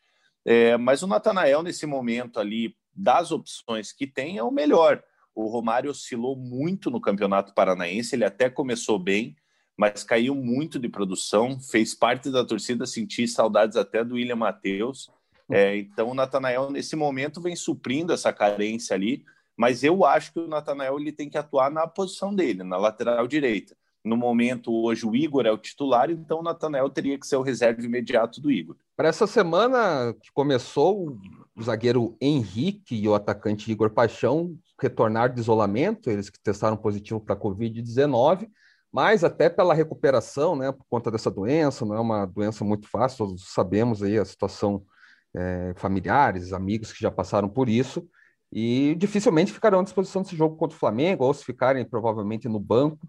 É, 0.45 0.77
mas 0.77 1.03
o 1.03 1.07
Natanael, 1.07 1.63
nesse 1.63 1.87
momento 1.87 2.39
ali, 2.39 2.77
das 2.97 3.31
opções 3.31 3.93
que 3.93 4.07
tem, 4.07 4.39
é 4.39 4.43
o 4.43 4.51
melhor. 4.51 5.03
O 5.35 5.47
Romário 5.49 5.91
oscilou 5.91 6.35
muito 6.35 6.91
no 6.91 7.01
Campeonato 7.01 7.53
Paranaense, 7.53 8.17
ele 8.17 8.25
até 8.25 8.49
começou 8.49 8.99
bem, 8.99 9.37
mas 9.77 10.03
caiu 10.03 10.35
muito 10.35 10.79
de 10.79 10.89
produção, 10.89 11.61
fez 11.61 11.95
parte 11.95 12.31
da 12.31 12.45
torcida 12.45 12.87
sentir 12.87 13.29
saudades 13.29 13.77
até 13.77 14.03
do 14.03 14.15
William 14.15 14.37
Matheus. 14.37 15.11
É, 15.51 15.77
então, 15.77 16.09
o 16.09 16.15
Natanael, 16.15 16.71
nesse 16.71 16.97
momento, 16.97 17.41
vem 17.41 17.55
suprindo 17.55 18.13
essa 18.13 18.33
carência 18.33 18.95
ali, 18.95 19.25
mas 19.57 19.85
eu 19.85 20.05
acho 20.05 20.33
que 20.33 20.41
o 20.41 20.49
Natanael 20.49 20.99
ele 20.99 21.13
tem 21.13 21.29
que 21.29 21.39
atuar 21.39 21.71
na 21.71 21.87
posição 21.87 22.35
dele, 22.35 22.65
na 22.65 22.79
lateral 22.79 23.27
direita. 23.27 23.77
No 24.03 24.17
momento, 24.17 24.73
hoje, 24.73 25.05
o 25.05 25.15
Igor 25.15 25.47
é 25.47 25.51
o 25.51 25.59
titular, 25.59 26.11
então 26.11 26.39
o 26.39 26.43
Natanael 26.43 26.89
teria 26.89 27.19
que 27.19 27.27
ser 27.27 27.37
o 27.37 27.43
reserva 27.43 27.85
imediato 27.85 28.41
do 28.41 28.51
Igor. 28.51 28.77
Para 28.97 29.09
essa 29.09 29.27
semana 29.27 30.15
que 30.23 30.33
começou, 30.33 31.19
o 31.55 31.63
zagueiro 31.63 32.17
Henrique 32.19 32.97
e 32.97 33.07
o 33.07 33.15
atacante 33.15 33.71
Igor 33.71 33.91
Paixão 33.91 34.57
retornaram 34.81 35.35
de 35.35 35.41
isolamento, 35.41 36.11
eles 36.11 36.31
que 36.31 36.41
testaram 36.41 36.79
positivo 36.79 37.21
para 37.21 37.35
a 37.35 37.39
Covid-19, 37.39 38.49
mas 38.91 39.23
até 39.23 39.51
pela 39.51 39.75
recuperação, 39.75 40.57
né, 40.57 40.73
por 40.73 40.87
conta 40.89 41.11
dessa 41.11 41.31
doença, 41.31 41.85
não 41.85 41.95
é 41.95 42.01
uma 42.01 42.25
doença 42.25 42.65
muito 42.65 42.89
fácil, 42.89 43.27
todos 43.27 43.53
sabemos 43.53 44.03
aí 44.03 44.19
a 44.19 44.25
situação 44.25 44.83
é, 45.35 45.75
familiares, 45.77 46.55
amigos 46.55 46.91
que 46.91 47.03
já 47.03 47.11
passaram 47.11 47.51
por 47.51 47.69
isso, 47.69 48.09
e 48.51 48.95
dificilmente 48.95 49.53
ficarão 49.53 49.81
à 49.81 49.83
disposição 49.83 50.23
desse 50.23 50.35
jogo 50.35 50.57
contra 50.57 50.75
o 50.75 50.81
Flamengo, 50.81 51.25
ou 51.25 51.35
se 51.35 51.45
ficarem 51.45 51.85
provavelmente 51.85 52.49
no 52.49 52.59
banco. 52.59 53.07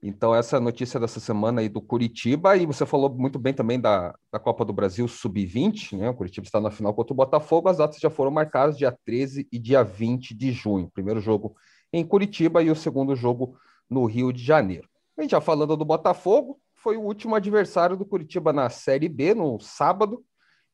Então, 0.00 0.32
essa 0.32 0.56
é 0.56 0.60
notícia 0.60 1.00
dessa 1.00 1.18
semana 1.18 1.60
aí 1.60 1.68
do 1.68 1.82
Curitiba, 1.82 2.56
e 2.56 2.64
você 2.64 2.86
falou 2.86 3.10
muito 3.10 3.36
bem 3.36 3.52
também 3.52 3.80
da, 3.80 4.14
da 4.32 4.38
Copa 4.38 4.64
do 4.64 4.72
Brasil 4.72 5.08
Sub-20, 5.08 5.96
né? 5.98 6.08
O 6.08 6.14
Curitiba 6.14 6.46
está 6.46 6.60
na 6.60 6.70
final 6.70 6.94
contra 6.94 7.12
o 7.12 7.16
Botafogo, 7.16 7.68
as 7.68 7.78
datas 7.78 7.98
já 7.98 8.08
foram 8.08 8.30
marcadas 8.30 8.78
dia 8.78 8.96
13 9.04 9.48
e 9.50 9.58
dia 9.58 9.82
20 9.82 10.34
de 10.34 10.52
junho. 10.52 10.88
Primeiro 10.94 11.20
jogo 11.20 11.56
em 11.92 12.06
Curitiba 12.06 12.62
e 12.62 12.70
o 12.70 12.76
segundo 12.76 13.16
jogo 13.16 13.56
no 13.90 14.04
Rio 14.04 14.32
de 14.32 14.42
Janeiro. 14.42 14.88
E 15.18 15.28
já 15.28 15.40
falando 15.40 15.76
do 15.76 15.84
Botafogo, 15.84 16.60
foi 16.76 16.96
o 16.96 17.02
último 17.02 17.34
adversário 17.34 17.96
do 17.96 18.04
Curitiba 18.04 18.52
na 18.52 18.70
Série 18.70 19.08
B 19.08 19.34
no 19.34 19.58
sábado, 19.58 20.24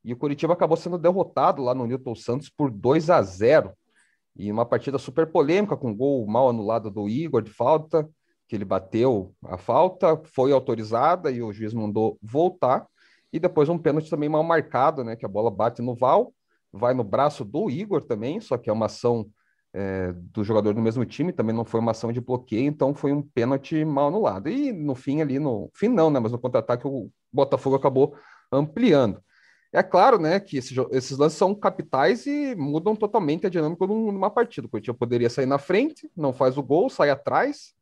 e 0.04 0.12
o 0.12 0.16
Curitiba 0.18 0.52
acabou 0.52 0.76
sendo 0.76 0.98
derrotado 0.98 1.62
lá 1.62 1.74
no 1.74 1.86
Newton 1.86 2.14
Santos 2.14 2.50
por 2.50 2.70
2 2.70 3.08
a 3.08 3.22
0 3.22 3.72
e 4.36 4.52
uma 4.52 4.66
partida 4.66 4.98
super 4.98 5.26
polêmica, 5.26 5.78
com 5.78 5.96
gol 5.96 6.26
mal 6.26 6.50
anulado 6.50 6.90
do 6.90 7.08
Igor 7.08 7.40
de 7.40 7.50
falta, 7.50 8.06
que 8.46 8.54
ele 8.54 8.64
bateu 8.64 9.34
a 9.44 9.56
falta, 9.56 10.20
foi 10.24 10.52
autorizada 10.52 11.30
e 11.30 11.42
o 11.42 11.52
juiz 11.52 11.72
mandou 11.72 12.18
voltar. 12.22 12.86
E 13.32 13.38
depois 13.38 13.68
um 13.68 13.78
pênalti 13.78 14.10
também 14.10 14.28
mal 14.28 14.44
marcado, 14.44 15.02
né? 15.02 15.16
Que 15.16 15.24
a 15.24 15.28
bola 15.28 15.50
bate 15.50 15.82
no 15.82 15.94
Val, 15.94 16.32
vai 16.72 16.94
no 16.94 17.02
braço 17.02 17.44
do 17.44 17.70
Igor 17.70 18.02
também, 18.02 18.40
só 18.40 18.56
que 18.56 18.68
é 18.68 18.72
uma 18.72 18.86
ação 18.86 19.28
é, 19.72 20.12
do 20.12 20.44
jogador 20.44 20.72
do 20.72 20.80
mesmo 20.80 21.04
time, 21.04 21.32
também 21.32 21.54
não 21.54 21.64
foi 21.64 21.80
uma 21.80 21.90
ação 21.90 22.12
de 22.12 22.20
bloqueio, 22.20 22.66
então 22.66 22.94
foi 22.94 23.12
um 23.12 23.22
pênalti 23.22 23.84
mal 23.84 24.08
anulado. 24.08 24.48
E 24.48 24.72
no 24.72 24.94
fim 24.94 25.20
ali, 25.20 25.38
no 25.38 25.70
fim 25.74 25.88
não, 25.88 26.10
né, 26.10 26.20
mas 26.20 26.30
no 26.30 26.38
contra-ataque 26.38 26.86
o 26.86 27.10
Botafogo 27.32 27.76
acabou 27.76 28.14
ampliando. 28.52 29.20
É 29.72 29.82
claro, 29.82 30.20
né, 30.20 30.38
que 30.38 30.58
esse, 30.58 30.72
esses 30.92 31.18
lances 31.18 31.36
são 31.36 31.52
capitais 31.52 32.26
e 32.26 32.54
mudam 32.54 32.94
totalmente 32.94 33.46
a 33.46 33.50
dinâmica 33.50 33.84
numa 33.84 34.30
partida. 34.30 34.68
O 34.68 34.70
Curitiba 34.70 34.96
poderia 34.96 35.28
sair 35.28 35.46
na 35.46 35.58
frente, 35.58 36.08
não 36.16 36.32
faz 36.32 36.56
o 36.56 36.62
gol, 36.62 36.88
sai 36.88 37.10
atrás 37.10 37.74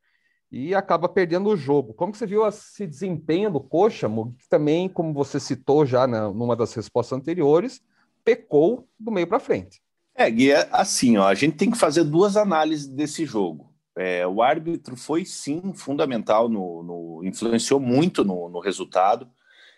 e 0.52 0.74
acaba 0.74 1.08
perdendo 1.08 1.48
o 1.48 1.56
jogo. 1.56 1.94
Como 1.94 2.12
que 2.12 2.18
você 2.18 2.26
viu 2.26 2.46
esse 2.46 2.86
desempenho 2.86 3.50
do 3.50 3.58
Coxa, 3.58 4.06
que 4.38 4.46
também, 4.50 4.86
como 4.86 5.14
você 5.14 5.40
citou 5.40 5.86
já 5.86 6.06
na, 6.06 6.30
numa 6.30 6.54
das 6.54 6.74
respostas 6.74 7.18
anteriores, 7.18 7.82
pecou 8.22 8.86
do 9.00 9.10
meio 9.10 9.26
para 9.26 9.40
frente? 9.40 9.80
É, 10.14 10.30
Gui, 10.30 10.52
é 10.52 10.68
assim, 10.70 11.16
ó, 11.16 11.26
a 11.26 11.34
gente 11.34 11.56
tem 11.56 11.70
que 11.70 11.78
fazer 11.78 12.04
duas 12.04 12.36
análises 12.36 12.86
desse 12.86 13.24
jogo. 13.24 13.72
É, 13.96 14.26
o 14.26 14.42
árbitro 14.42 14.94
foi 14.94 15.24
sim 15.24 15.72
fundamental, 15.72 16.50
no, 16.50 16.82
no 16.82 17.24
influenciou 17.24 17.80
muito 17.80 18.22
no, 18.22 18.50
no 18.50 18.60
resultado. 18.60 19.30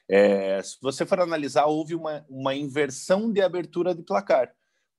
É, 0.08 0.60
se 0.60 0.76
você 0.82 1.06
for 1.06 1.20
analisar, 1.20 1.66
houve 1.66 1.94
uma, 1.94 2.26
uma 2.28 2.52
inversão 2.52 3.30
de 3.30 3.40
abertura 3.40 3.94
de 3.94 4.02
placar. 4.02 4.52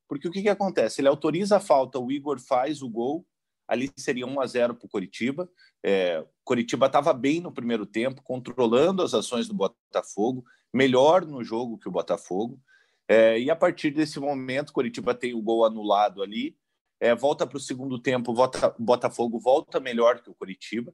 Porque 0.08 0.27
o 0.27 0.32
que, 0.32 0.41
que 0.41 0.50
acontece? 0.50 1.01
Ele 1.01 1.10
autoriza 1.10 1.58
a 1.58 1.60
falta, 1.60 2.00
o 2.00 2.12
Igor 2.12 2.39
faz 2.39 2.82
o 2.82 2.89
gol, 2.89 3.25
ali 3.68 3.92
seria 3.98 4.26
1 4.26 4.40
a 4.40 4.46
0 4.46 4.76
para 4.76 4.86
o 4.86 4.90
Coritiba. 4.90 5.50
É, 5.84 6.24
Coritiba 6.44 6.86
estava 6.86 7.14
bem 7.14 7.42
no 7.42 7.52
primeiro 7.52 7.86
tempo, 7.86 8.22
controlando 8.24 9.02
as 9.02 9.14
ações 9.14 9.48
do 9.48 9.54
Botafogo, 9.54 10.44
melhor 10.74 11.26
no 11.26 11.44
jogo 11.44 11.78
que 11.78 11.88
o 11.88 11.92
Botafogo. 11.92 12.60
É, 13.08 13.40
e 13.40 13.50
a 13.50 13.56
partir 13.56 13.92
desse 13.92 14.20
momento, 14.20 14.74
Coritiba 14.74 15.14
tem 15.14 15.34
o 15.34 15.42
gol 15.42 15.66
anulado 15.66 16.24
ali, 16.24 16.58
é, 17.00 17.14
volta 17.14 17.46
para 17.46 17.58
o 17.58 17.62
segundo 17.62 18.00
tempo, 18.00 18.32
o 18.32 18.84
Botafogo 18.84 19.40
volta 19.40 19.80
melhor 19.80 20.22
que 20.22 20.30
o 20.30 20.36
Coritiba. 20.36 20.94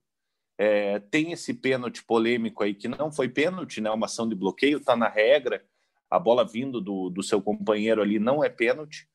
É, 0.57 0.99
tem 0.99 1.31
esse 1.31 1.53
pênalti 1.53 2.03
polêmico 2.03 2.63
aí 2.63 2.73
que 2.75 2.87
não 2.87 3.11
foi 3.11 3.29
pênalti, 3.29 3.81
né? 3.81 3.89
Uma 3.89 4.05
ação 4.05 4.27
de 4.27 4.35
bloqueio, 4.35 4.77
está 4.77 4.95
na 4.95 5.07
regra. 5.07 5.63
A 6.09 6.19
bola 6.19 6.45
vindo 6.45 6.81
do, 6.81 7.09
do 7.09 7.23
seu 7.23 7.41
companheiro 7.41 8.01
ali 8.01 8.19
não 8.19 8.43
é 8.43 8.49
pênalti, 8.49 9.07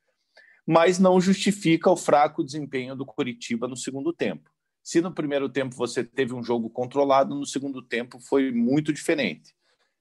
mas 0.67 0.99
não 0.99 1.21
justifica 1.21 1.91
o 1.91 1.97
fraco 1.97 2.43
desempenho 2.43 2.97
do 2.97 3.07
Curitiba 3.07 3.69
no 3.69 3.77
segundo 3.77 4.13
tempo. 4.13 4.51
Se 4.83 5.01
no 5.01 5.13
primeiro 5.13 5.49
tempo 5.49 5.75
você 5.75 6.03
teve 6.03 6.35
um 6.35 6.43
jogo 6.43 6.69
controlado, 6.69 7.35
no 7.35 7.47
segundo 7.47 7.83
tempo 7.83 8.19
foi 8.21 8.51
muito 8.51 8.93
diferente. 8.93 9.55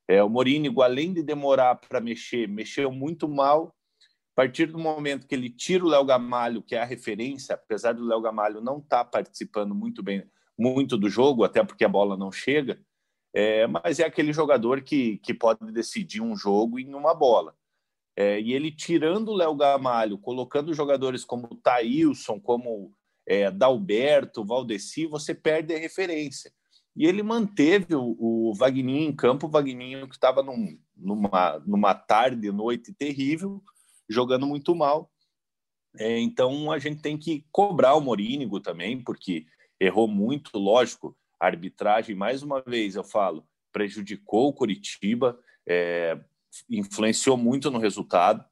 É, 0.08 0.24
o 0.24 0.30
Morínigo, 0.30 0.82
além 0.82 1.14
de 1.14 1.24
demorar 1.24 1.76
para 1.76 2.00
mexer, 2.00 2.48
mexeu 2.48 2.92
muito 2.92 3.28
mal. 3.28 3.76
A 4.34 4.36
partir 4.36 4.68
do 4.68 4.78
momento 4.78 5.28
que 5.28 5.34
ele 5.34 5.50
tira 5.50 5.84
o 5.84 5.88
Léo 5.88 6.04
Gamalho, 6.04 6.62
que 6.62 6.76
é 6.76 6.82
a 6.82 6.86
referência, 6.86 7.56
apesar 7.56 7.94
do 7.94 8.06
Léo 8.06 8.22
Gamalho 8.22 8.62
não 8.62 8.80
estar 8.80 9.04
tá 9.04 9.06
participando 9.06 9.74
muito 9.74 10.04
bem, 10.04 10.24
muito 10.58 10.98
do 10.98 11.10
jogo, 11.10 11.44
até 11.44 11.64
porque 11.64 11.86
a 11.86 11.90
bola 11.90 12.18
não 12.18 12.32
chega, 12.32 12.80
é, 13.34 13.66
mas 13.68 14.00
é 14.00 14.06
aquele 14.06 14.32
jogador 14.32 14.82
que, 14.82 15.18
que 15.20 15.34
pode 15.34 15.72
decidir 15.72 16.22
um 16.22 16.36
jogo 16.36 16.80
em 16.80 16.94
uma 16.94 17.14
bola. 17.14 17.56
É, 18.18 18.40
e 18.40 18.54
ele 18.54 18.72
tirando 18.72 19.30
o 19.30 19.36
Léo 19.36 19.56
Gamalho, 19.56 20.18
colocando 20.18 20.74
jogadores 20.74 21.26
como 21.26 21.56
Thailson, 21.56 22.40
como 22.40 22.94
é, 23.28 23.52
Dalberto, 23.52 24.46
Valdeci, 24.46 25.06
você 25.06 25.36
perde 25.36 25.74
a 25.74 25.78
referência. 25.78 26.52
E 26.96 27.06
ele 27.06 27.22
manteve 27.22 27.94
o, 27.94 28.16
o 28.20 28.54
Vagninho 28.54 29.10
em 29.10 29.16
campo, 29.16 29.48
o 29.48 29.50
Vagninho 29.50 30.08
que 30.08 30.16
estava 30.16 30.42
num, 30.42 30.80
numa, 30.96 31.62
numa 31.66 31.94
tarde, 31.94 32.52
noite 32.52 32.94
terrível, 32.94 33.62
jogando 34.10 34.48
muito 34.48 34.74
mal. 34.74 35.12
É, 35.98 36.20
então 36.20 36.72
a 36.72 36.80
gente 36.80 37.02
tem 37.02 37.18
que 37.18 37.46
cobrar 37.52 37.96
o 37.96 38.02
Morínigo 38.02 38.62
também, 38.62 39.02
porque 39.02 39.46
errou 39.80 40.08
muito, 40.08 40.58
lógico. 40.58 41.18
A 41.38 41.48
arbitragem, 41.48 42.16
mais 42.16 42.42
uma 42.42 42.62
vez, 42.62 42.96
eu 42.96 43.04
falo, 43.04 43.46
prejudicou 43.74 44.48
o 44.48 44.54
Curitiba, 44.54 45.38
é, 45.68 46.18
influenciou 46.70 47.38
muito 47.38 47.70
no 47.72 47.80
resultado, 47.80 48.44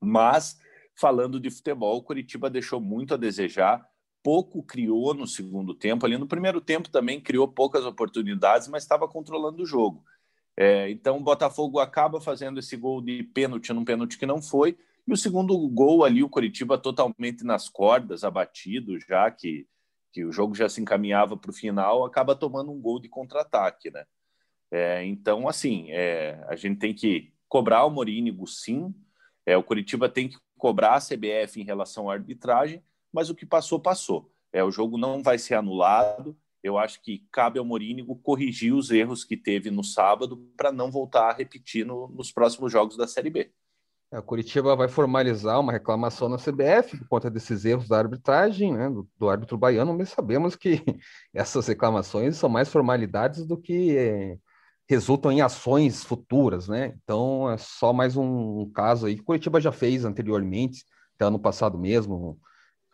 mas 0.00 0.58
falando 0.94 1.40
de 1.40 1.50
futebol, 1.50 1.98
o 1.98 2.02
Curitiba 2.02 2.50
deixou 2.50 2.80
muito 2.80 3.14
a 3.14 3.16
desejar, 3.16 3.86
pouco 4.22 4.62
criou 4.62 5.14
no 5.14 5.26
segundo 5.26 5.74
tempo. 5.74 6.06
Ali 6.06 6.16
no 6.16 6.26
primeiro 6.26 6.60
tempo 6.60 6.88
também 6.88 7.20
criou 7.20 7.48
poucas 7.48 7.84
oportunidades, 7.84 8.68
mas 8.68 8.82
estava 8.82 9.08
controlando 9.08 9.62
o 9.62 9.66
jogo. 9.66 10.04
É, 10.56 10.90
então 10.90 11.16
o 11.16 11.22
Botafogo 11.22 11.78
acaba 11.78 12.20
fazendo 12.20 12.60
esse 12.60 12.76
gol 12.76 13.00
de 13.00 13.22
pênalti 13.22 13.72
num 13.72 13.84
pênalti 13.84 14.18
que 14.18 14.26
não 14.26 14.42
foi, 14.42 14.76
e 15.06 15.12
o 15.12 15.16
segundo 15.16 15.56
gol 15.68 16.04
ali, 16.04 16.22
o 16.22 16.28
Curitiba 16.28 16.78
totalmente 16.78 17.42
nas 17.42 17.68
cordas, 17.68 18.22
abatido 18.22 18.98
já, 19.00 19.30
que 19.30 19.66
que 20.12 20.24
o 20.24 20.30
jogo 20.30 20.54
já 20.54 20.68
se 20.68 20.80
encaminhava 20.80 21.36
para 21.36 21.50
o 21.50 21.54
final, 21.54 22.04
acaba 22.04 22.36
tomando 22.36 22.70
um 22.70 22.80
gol 22.80 23.00
de 23.00 23.08
contra-ataque, 23.08 23.90
né? 23.90 24.04
É, 24.72 25.04
então, 25.04 25.46
assim, 25.46 25.90
é, 25.90 26.42
a 26.48 26.56
gente 26.56 26.78
tem 26.78 26.94
que 26.94 27.30
cobrar 27.46 27.84
o 27.84 27.90
Morínigo, 27.90 28.46
sim. 28.46 28.94
É, 29.44 29.54
o 29.54 29.62
Curitiba 29.62 30.08
tem 30.08 30.30
que 30.30 30.38
cobrar 30.56 30.94
a 30.94 31.00
CBF 31.00 31.60
em 31.60 31.64
relação 31.64 32.08
à 32.08 32.14
arbitragem, 32.14 32.82
mas 33.12 33.28
o 33.28 33.34
que 33.34 33.44
passou, 33.44 33.78
passou. 33.78 34.32
É, 34.50 34.64
o 34.64 34.70
jogo 34.70 34.96
não 34.96 35.22
vai 35.22 35.36
ser 35.36 35.54
anulado. 35.54 36.34
Eu 36.62 36.78
acho 36.78 37.02
que 37.02 37.26
cabe 37.30 37.58
ao 37.58 37.64
Morínigo 37.64 38.16
corrigir 38.16 38.72
os 38.72 38.90
erros 38.90 39.24
que 39.24 39.36
teve 39.36 39.70
no 39.70 39.84
sábado 39.84 40.38
para 40.56 40.72
não 40.72 40.90
voltar 40.90 41.28
a 41.28 41.34
repetir 41.34 41.84
no, 41.84 42.08
nos 42.08 42.32
próximos 42.32 42.72
jogos 42.72 42.96
da 42.96 43.06
Série 43.06 43.28
B. 43.28 43.52
É, 44.10 44.18
o 44.18 44.22
Curitiba 44.22 44.74
vai 44.74 44.88
formalizar 44.88 45.60
uma 45.60 45.72
reclamação 45.72 46.30
na 46.30 46.38
CBF 46.38 46.96
por 46.98 47.08
conta 47.08 47.30
desses 47.30 47.66
erros 47.66 47.88
da 47.88 47.98
arbitragem, 47.98 48.72
né, 48.72 48.88
do, 48.88 49.06
do 49.18 49.28
árbitro 49.28 49.58
baiano, 49.58 49.96
mas 49.96 50.10
sabemos 50.10 50.56
que 50.56 50.82
essas 51.34 51.66
reclamações 51.66 52.36
são 52.36 52.48
mais 52.48 52.70
formalidades 52.70 53.44
do 53.44 53.58
que 53.58 53.96
é, 53.96 54.38
resultam 54.92 55.32
em 55.32 55.40
ações 55.40 56.04
futuras, 56.04 56.68
né? 56.68 56.94
Então 57.02 57.50
é 57.50 57.56
só 57.56 57.94
mais 57.94 58.14
um, 58.14 58.70
caso 58.74 59.06
aí 59.06 59.18
Curitiba 59.18 59.58
já 59.58 59.72
fez 59.72 60.04
anteriormente, 60.04 60.84
até 61.14 61.24
ano 61.24 61.38
passado 61.38 61.78
mesmo, 61.78 62.38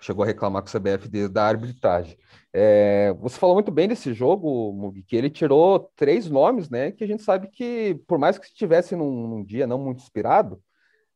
chegou 0.01 0.23
a 0.23 0.27
reclamar 0.27 0.63
com 0.63 0.69
o 0.69 0.81
CBF 0.81 1.09
de, 1.09 1.29
da 1.29 1.45
arbitragem. 1.45 2.17
É, 2.53 3.13
você 3.21 3.37
falou 3.37 3.57
muito 3.57 3.73
bem 3.73 3.89
desse 3.89 4.15
jogo, 4.15 4.95
que 5.09 5.17
ele 5.17 5.29
tirou 5.29 5.91
três 5.97 6.31
nomes, 6.31 6.71
né? 6.71 6.93
Que 6.93 7.03
a 7.03 7.07
gente 7.07 7.23
sabe 7.25 7.49
que, 7.49 8.01
por 8.07 8.17
mais 8.17 8.39
que 8.39 8.47
estivesse 8.47 8.95
num, 8.95 9.27
num 9.27 9.45
dia 9.45 9.67
não 9.67 9.79
muito 9.79 10.01
inspirado, 10.01 10.63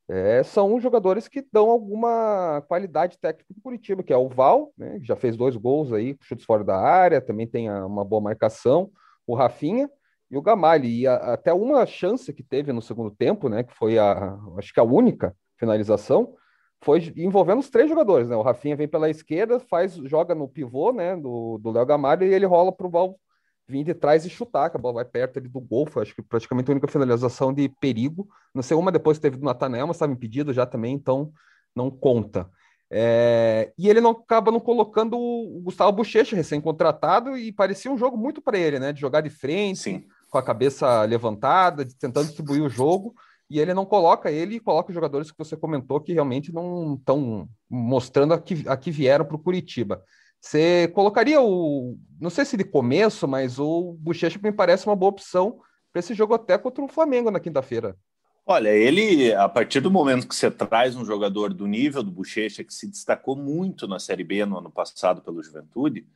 é, 0.08 0.42
são 0.42 0.80
jogadores 0.80 1.28
que 1.28 1.46
dão 1.52 1.70
alguma 1.70 2.60
qualidade 2.66 3.18
técnica 3.18 3.54
do 3.54 3.60
Curitiba, 3.60 4.02
que 4.02 4.12
é 4.12 4.16
o 4.16 4.28
Val, 4.28 4.72
né, 4.76 4.98
que 4.98 5.06
já 5.06 5.14
fez 5.14 5.36
dois 5.36 5.56
gols 5.56 5.92
aí, 5.92 6.16
chutes 6.22 6.44
fora 6.44 6.64
da 6.64 6.76
área, 6.76 7.20
também 7.20 7.46
tem 7.46 7.68
a, 7.68 7.86
uma 7.86 8.04
boa 8.04 8.20
marcação, 8.20 8.90
o 9.24 9.34
Rafinha 9.36 9.88
e 10.32 10.36
o 10.36 10.42
Gamalho. 10.42 10.86
E 10.86 11.06
a, 11.06 11.34
até 11.34 11.52
uma 11.52 11.84
chance 11.84 12.32
que 12.32 12.42
teve 12.42 12.72
no 12.72 12.80
segundo 12.80 13.10
tempo, 13.10 13.48
né, 13.48 13.62
que 13.62 13.74
foi 13.74 13.98
a, 13.98 14.36
acho 14.58 14.72
que 14.72 14.80
a 14.80 14.84
única 14.84 15.36
finalização, 15.58 16.34
foi 16.82 17.12
envolvendo 17.16 17.60
os 17.60 17.70
três 17.70 17.88
jogadores, 17.88 18.28
né? 18.28 18.34
O 18.34 18.42
Rafinha 18.42 18.74
vem 18.74 18.88
pela 18.88 19.08
esquerda, 19.08 19.60
faz, 19.60 19.94
joga 19.94 20.34
no 20.34 20.48
pivô, 20.48 20.92
né, 20.92 21.16
do 21.16 21.70
Léo 21.70 21.86
Gamalho, 21.86 22.26
e 22.26 22.34
ele 22.34 22.44
rola 22.44 22.72
para 22.72 22.86
o 22.86 22.90
Val 22.90 23.20
vir 23.68 23.84
de 23.84 23.94
trás 23.94 24.26
e 24.26 24.30
chutar, 24.30 24.68
que 24.68 24.76
a 24.76 24.80
bola 24.80 24.96
vai 24.96 25.04
perto 25.04 25.38
ali 25.38 25.48
do 25.48 25.60
gol, 25.60 25.86
foi 25.86 26.02
acho 26.02 26.14
que 26.14 26.20
praticamente 26.20 26.68
a 26.68 26.72
única 26.72 26.88
finalização 26.88 27.52
de 27.52 27.68
perigo. 27.80 28.26
Não 28.52 28.62
sei, 28.62 28.76
uma 28.76 28.90
depois 28.90 29.20
teve 29.20 29.36
do 29.36 29.44
Natanel, 29.44 29.86
mas 29.86 29.96
estava 29.96 30.12
impedido 30.12 30.52
já 30.52 30.66
também, 30.66 30.94
então 30.94 31.32
não 31.74 31.88
conta. 31.88 32.50
É... 32.94 33.72
e 33.78 33.88
ele 33.88 34.02
não 34.02 34.10
acaba 34.10 34.50
não 34.50 34.60
colocando 34.60 35.16
o 35.16 35.60
Gustavo 35.62 35.92
Bochecha, 35.92 36.36
recém-contratado, 36.36 37.38
e 37.38 37.52
parecia 37.52 37.90
um 37.90 37.96
jogo 37.96 38.18
muito 38.18 38.42
para 38.42 38.58
ele, 38.58 38.80
né? 38.80 38.92
De 38.92 39.00
jogar 39.00 39.20
de 39.20 39.30
frente, 39.30 39.78
Sim. 39.78 40.04
Com 40.32 40.38
a 40.38 40.42
cabeça 40.42 41.04
levantada, 41.04 41.86
tentando 42.00 42.24
distribuir 42.24 42.62
o 42.62 42.68
jogo, 42.68 43.14
e 43.50 43.60
ele 43.60 43.74
não 43.74 43.84
coloca 43.84 44.30
ele 44.30 44.54
e 44.54 44.60
coloca 44.60 44.88
os 44.88 44.94
jogadores 44.94 45.30
que 45.30 45.36
você 45.36 45.54
comentou 45.54 46.00
que 46.00 46.14
realmente 46.14 46.50
não 46.50 46.94
estão 46.94 47.46
mostrando 47.68 48.32
a 48.32 48.40
que, 48.40 48.66
a 48.66 48.74
que 48.74 48.90
vieram 48.90 49.26
para 49.26 49.36
o 49.36 49.38
Curitiba. 49.38 50.02
Você 50.40 50.88
colocaria 50.94 51.38
o. 51.38 51.98
Não 52.18 52.30
sei 52.30 52.46
se 52.46 52.56
de 52.56 52.64
começo, 52.64 53.28
mas 53.28 53.58
o 53.58 53.94
Bochecha 54.00 54.40
me 54.42 54.50
parece 54.50 54.86
uma 54.86 54.96
boa 54.96 55.10
opção 55.10 55.60
para 55.92 56.00
esse 56.00 56.14
jogo 56.14 56.32
até 56.32 56.56
contra 56.56 56.82
o 56.82 56.88
Flamengo 56.88 57.30
na 57.30 57.38
quinta-feira. 57.38 57.94
Olha, 58.46 58.70
ele, 58.70 59.34
a 59.34 59.50
partir 59.50 59.80
do 59.80 59.90
momento 59.90 60.26
que 60.26 60.34
você 60.34 60.50
traz 60.50 60.96
um 60.96 61.04
jogador 61.04 61.52
do 61.52 61.66
nível 61.66 62.02
do 62.02 62.10
Bochecha, 62.10 62.64
que 62.64 62.72
se 62.72 62.88
destacou 62.88 63.36
muito 63.36 63.86
na 63.86 63.98
Série 63.98 64.24
B 64.24 64.46
no 64.46 64.56
ano 64.56 64.70
passado 64.70 65.20
pelo 65.20 65.42
Juventude, 65.42 66.06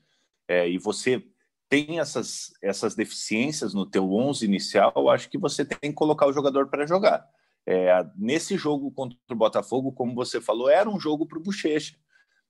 é, 0.49 0.67
e 0.67 0.79
você 0.79 1.23
tem 1.69 1.99
essas, 1.99 2.53
essas 2.63 2.95
deficiências 2.95 3.75
no 3.75 3.87
teu 3.87 4.13
11 4.13 4.45
inicial, 4.45 5.11
acho 5.11 5.29
que 5.29 5.39
você 5.39 5.65
tem 5.65 5.91
que 5.91 5.97
colocar 5.97 6.27
o 6.27 6.33
jogador 6.33 6.69
para 6.69 6.87
jogar. 6.87 7.29
É, 7.67 8.07
nesse 8.17 8.57
jogo 8.57 8.91
contra 8.93 9.19
o 9.31 9.35
Botafogo, 9.35 9.91
como 9.93 10.15
você 10.15 10.41
falou, 10.41 10.69
era 10.69 10.89
um 10.89 11.01
jogo 11.01 11.27
para 11.27 11.39
o 11.39 11.43
Bochecha. 11.43 11.97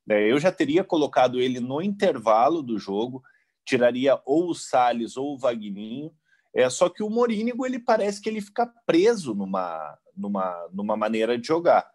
É, 0.08 0.30
eu 0.30 0.38
já 0.38 0.52
teria 0.52 0.85
colocado 0.85 1.40
ele 1.40 1.58
no 1.58 1.80
intervalo 1.80 2.62
do 2.62 2.78
jogo, 2.78 3.23
tiraria 3.64 4.20
ou 4.25 4.50
o 4.50 4.54
Salles 4.54 5.16
ou 5.16 5.35
o 5.35 5.38
Vagninho. 5.38 6.12
É, 6.54 6.68
só 6.68 6.88
que 6.88 7.02
o 7.02 7.11
Morínigo 7.11 7.66
ele 7.66 7.78
parece 7.78 8.20
que 8.20 8.28
ele 8.28 8.40
fica 8.40 8.66
preso 8.87 9.35
numa, 9.35 9.99
numa, 10.16 10.68
numa 10.73 10.96
maneira 10.96 11.38
de 11.38 11.46
jogar. 11.46 11.90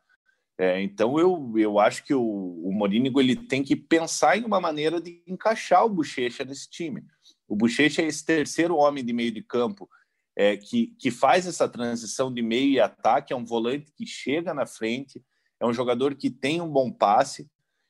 É, 0.61 0.79
então 0.79 1.17
eu, 1.17 1.51
eu 1.55 1.79
acho 1.79 2.03
que 2.03 2.13
o, 2.13 2.21
o 2.21 2.71
Morínigo 2.71 3.19
ele 3.19 3.35
tem 3.35 3.63
que 3.63 3.75
pensar 3.75 4.37
em 4.37 4.45
uma 4.45 4.61
maneira 4.61 5.01
de 5.01 5.23
encaixar 5.25 5.83
o 5.83 5.89
Bochecha 5.89 6.45
nesse 6.45 6.69
time. 6.69 7.03
O 7.47 7.55
Bochecha 7.55 8.03
é 8.03 8.05
esse 8.05 8.23
terceiro 8.23 8.75
homem 8.75 9.03
de 9.03 9.11
meio 9.11 9.31
de 9.31 9.41
campo 9.41 9.89
é, 10.35 10.55
que, 10.55 10.93
que 10.99 11.09
faz 11.09 11.47
essa 11.47 11.67
transição 11.67 12.31
de 12.31 12.43
meio 12.43 12.73
e 12.73 12.79
ataque, 12.79 13.33
é 13.33 13.35
um 13.35 13.43
volante 13.43 13.91
que 13.91 14.05
chega 14.05 14.53
na 14.53 14.67
frente, 14.67 15.19
é 15.59 15.65
um 15.65 15.73
jogador 15.73 16.13
que 16.13 16.29
tem 16.29 16.61
um 16.61 16.69
bom 16.69 16.91
passe. 16.91 17.49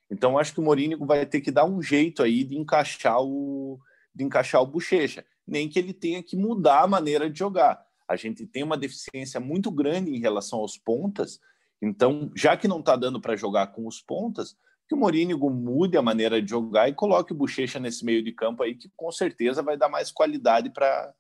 Então 0.09 0.37
acho 0.37 0.53
que 0.53 0.61
o 0.61 0.63
Morínigo 0.63 1.05
vai 1.05 1.25
ter 1.25 1.41
que 1.41 1.51
dar 1.51 1.65
um 1.65 1.81
jeito 1.81 2.23
aí 2.23 2.41
de 2.41 2.57
encaixar 2.57 3.21
o 3.21 3.81
de 4.15 4.23
encaixar 4.23 4.61
o 4.61 4.67
Bochecha, 4.67 5.25
nem 5.45 5.67
que 5.67 5.77
ele 5.77 5.93
tenha 5.93 6.23
que 6.23 6.37
mudar 6.37 6.83
a 6.83 6.87
maneira 6.87 7.29
de 7.29 7.37
jogar. 7.37 7.85
A 8.07 8.15
gente 8.15 8.45
tem 8.45 8.63
uma 8.63 8.77
deficiência 8.77 9.41
muito 9.41 9.69
grande 9.69 10.15
em 10.15 10.21
relação 10.21 10.59
aos 10.59 10.77
pontas, 10.77 11.37
então 11.81 12.31
já 12.35 12.55
que 12.55 12.67
não 12.67 12.79
está 12.79 12.95
dando 12.95 13.19
para 13.19 13.35
jogar 13.35 13.67
com 13.67 13.87
os 13.87 14.01
pontas, 14.01 14.55
que 14.87 14.95
o 14.95 14.97
Morínigo 14.97 15.49
mude 15.49 15.97
a 15.97 16.01
maneira 16.01 16.41
de 16.41 16.49
jogar 16.49 16.89
e 16.89 16.93
coloque 16.93 17.31
o 17.31 17.35
Bochecha 17.35 17.79
nesse 17.79 18.03
meio 18.03 18.21
de 18.21 18.33
campo 18.33 18.61
aí, 18.61 18.75
que 18.75 18.91
com 18.95 19.09
certeza 19.09 19.63
vai 19.63 19.77
dar 19.77 19.87
mais 19.87 20.11
qualidade 20.11 20.69
para 20.69 21.13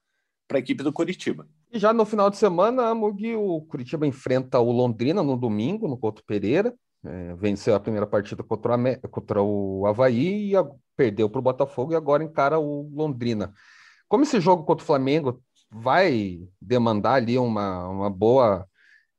a 0.51 0.57
equipe 0.57 0.83
do 0.83 0.91
Curitiba. 0.91 1.47
E 1.71 1.79
já 1.79 1.93
no 1.93 2.05
final 2.05 2.29
de 2.29 2.35
semana, 2.35 2.91
o 2.91 3.61
Curitiba 3.61 4.05
enfrenta 4.05 4.59
o 4.59 4.73
Londrina 4.73 5.23
no 5.23 5.37
domingo, 5.37 5.87
no 5.87 5.97
Couto 5.97 6.21
Pereira. 6.25 6.73
É, 7.03 7.33
venceu 7.35 7.73
a 7.73 7.79
primeira 7.79 8.05
partida 8.05 8.43
contra 8.43 8.75
o, 8.75 9.09
contra 9.09 9.41
o 9.41 9.87
Havaí 9.87 10.49
e 10.49 10.55
a, 10.55 10.63
perdeu 10.95 11.29
para 11.29 11.39
o 11.39 11.41
Botafogo 11.41 11.93
e 11.93 11.95
agora 11.95 12.23
encara 12.23 12.59
o 12.59 12.91
Londrina. 12.93 13.53
Como 14.07 14.23
esse 14.23 14.41
jogo 14.41 14.65
contra 14.65 14.83
o 14.83 14.85
Flamengo 14.85 15.41
vai 15.71 16.41
demandar 16.61 17.13
ali 17.13 17.37
uma, 17.37 17.87
uma 17.87 18.09
boa 18.09 18.67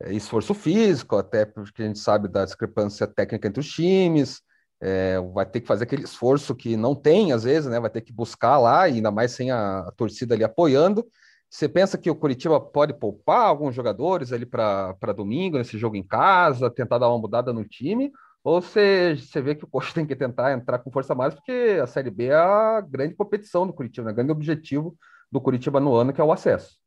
esforço 0.09 0.55
físico, 0.55 1.17
até 1.17 1.45
porque 1.45 1.83
a 1.83 1.87
gente 1.87 1.99
sabe 1.99 2.29
da 2.29 2.45
discrepância 2.45 3.07
técnica 3.07 3.49
entre 3.49 3.61
os 3.61 3.69
times, 3.69 4.43
é, 4.81 5.21
vai 5.33 5.47
ter 5.47 5.61
que 5.61 5.67
fazer 5.67 5.85
aquele 5.85 6.05
esforço 6.05 6.55
que 6.55 6.77
não 6.77 6.95
tem 6.95 7.33
às 7.33 7.45
vezes, 7.45 7.71
né? 7.71 7.79
Vai 7.79 7.91
ter 7.91 8.01
que 8.01 8.13
buscar 8.13 8.59
lá, 8.59 8.83
ainda 8.83 9.11
mais 9.11 9.33
sem 9.33 9.51
a, 9.51 9.81
a 9.81 9.93
torcida 9.93 10.35
ali 10.35 10.43
apoiando. 10.43 11.07
Você 11.49 11.69
pensa 11.69 11.99
que 11.99 12.11
o 12.11 12.17
Curitiba 12.17 12.61
pode 12.61 12.95
poupar 12.95 13.47
alguns 13.47 13.75
jogadores 13.75 14.33
ali 14.33 14.47
para 14.47 15.13
domingo, 15.15 15.59
nesse 15.59 15.79
jogo 15.79 15.97
em 15.97 16.03
casa, 16.03 16.71
tentar 16.71 16.99
dar 16.99 17.09
uma 17.11 17.19
mudada 17.19 17.53
no 17.53 17.65
time? 17.65 18.11
Ou 18.43 18.61
você, 18.61 19.17
você 19.17 19.41
vê 19.41 19.55
que 19.55 19.65
o 19.65 19.69
Coxa 19.69 19.93
tem 19.95 20.07
que 20.07 20.17
tentar 20.17 20.53
entrar 20.53 20.79
com 20.81 20.91
força 20.91 21.15
mais, 21.15 21.35
porque 21.35 21.79
a 21.81 21.87
Série 21.87 22.11
B 22.11 22.27
é 22.27 22.35
a 22.35 22.81
grande 22.81 23.15
competição 23.15 23.67
do 23.67 23.73
Curitiba, 23.73 24.07
né? 24.07 24.13
o 24.13 24.15
grande 24.17 24.33
objetivo 24.33 24.97
do 25.31 25.41
Curitiba 25.41 25.79
no 25.79 25.95
ano, 25.95 26.13
que 26.13 26.21
é 26.21 26.25
o 26.25 26.33
acesso. 26.33 26.82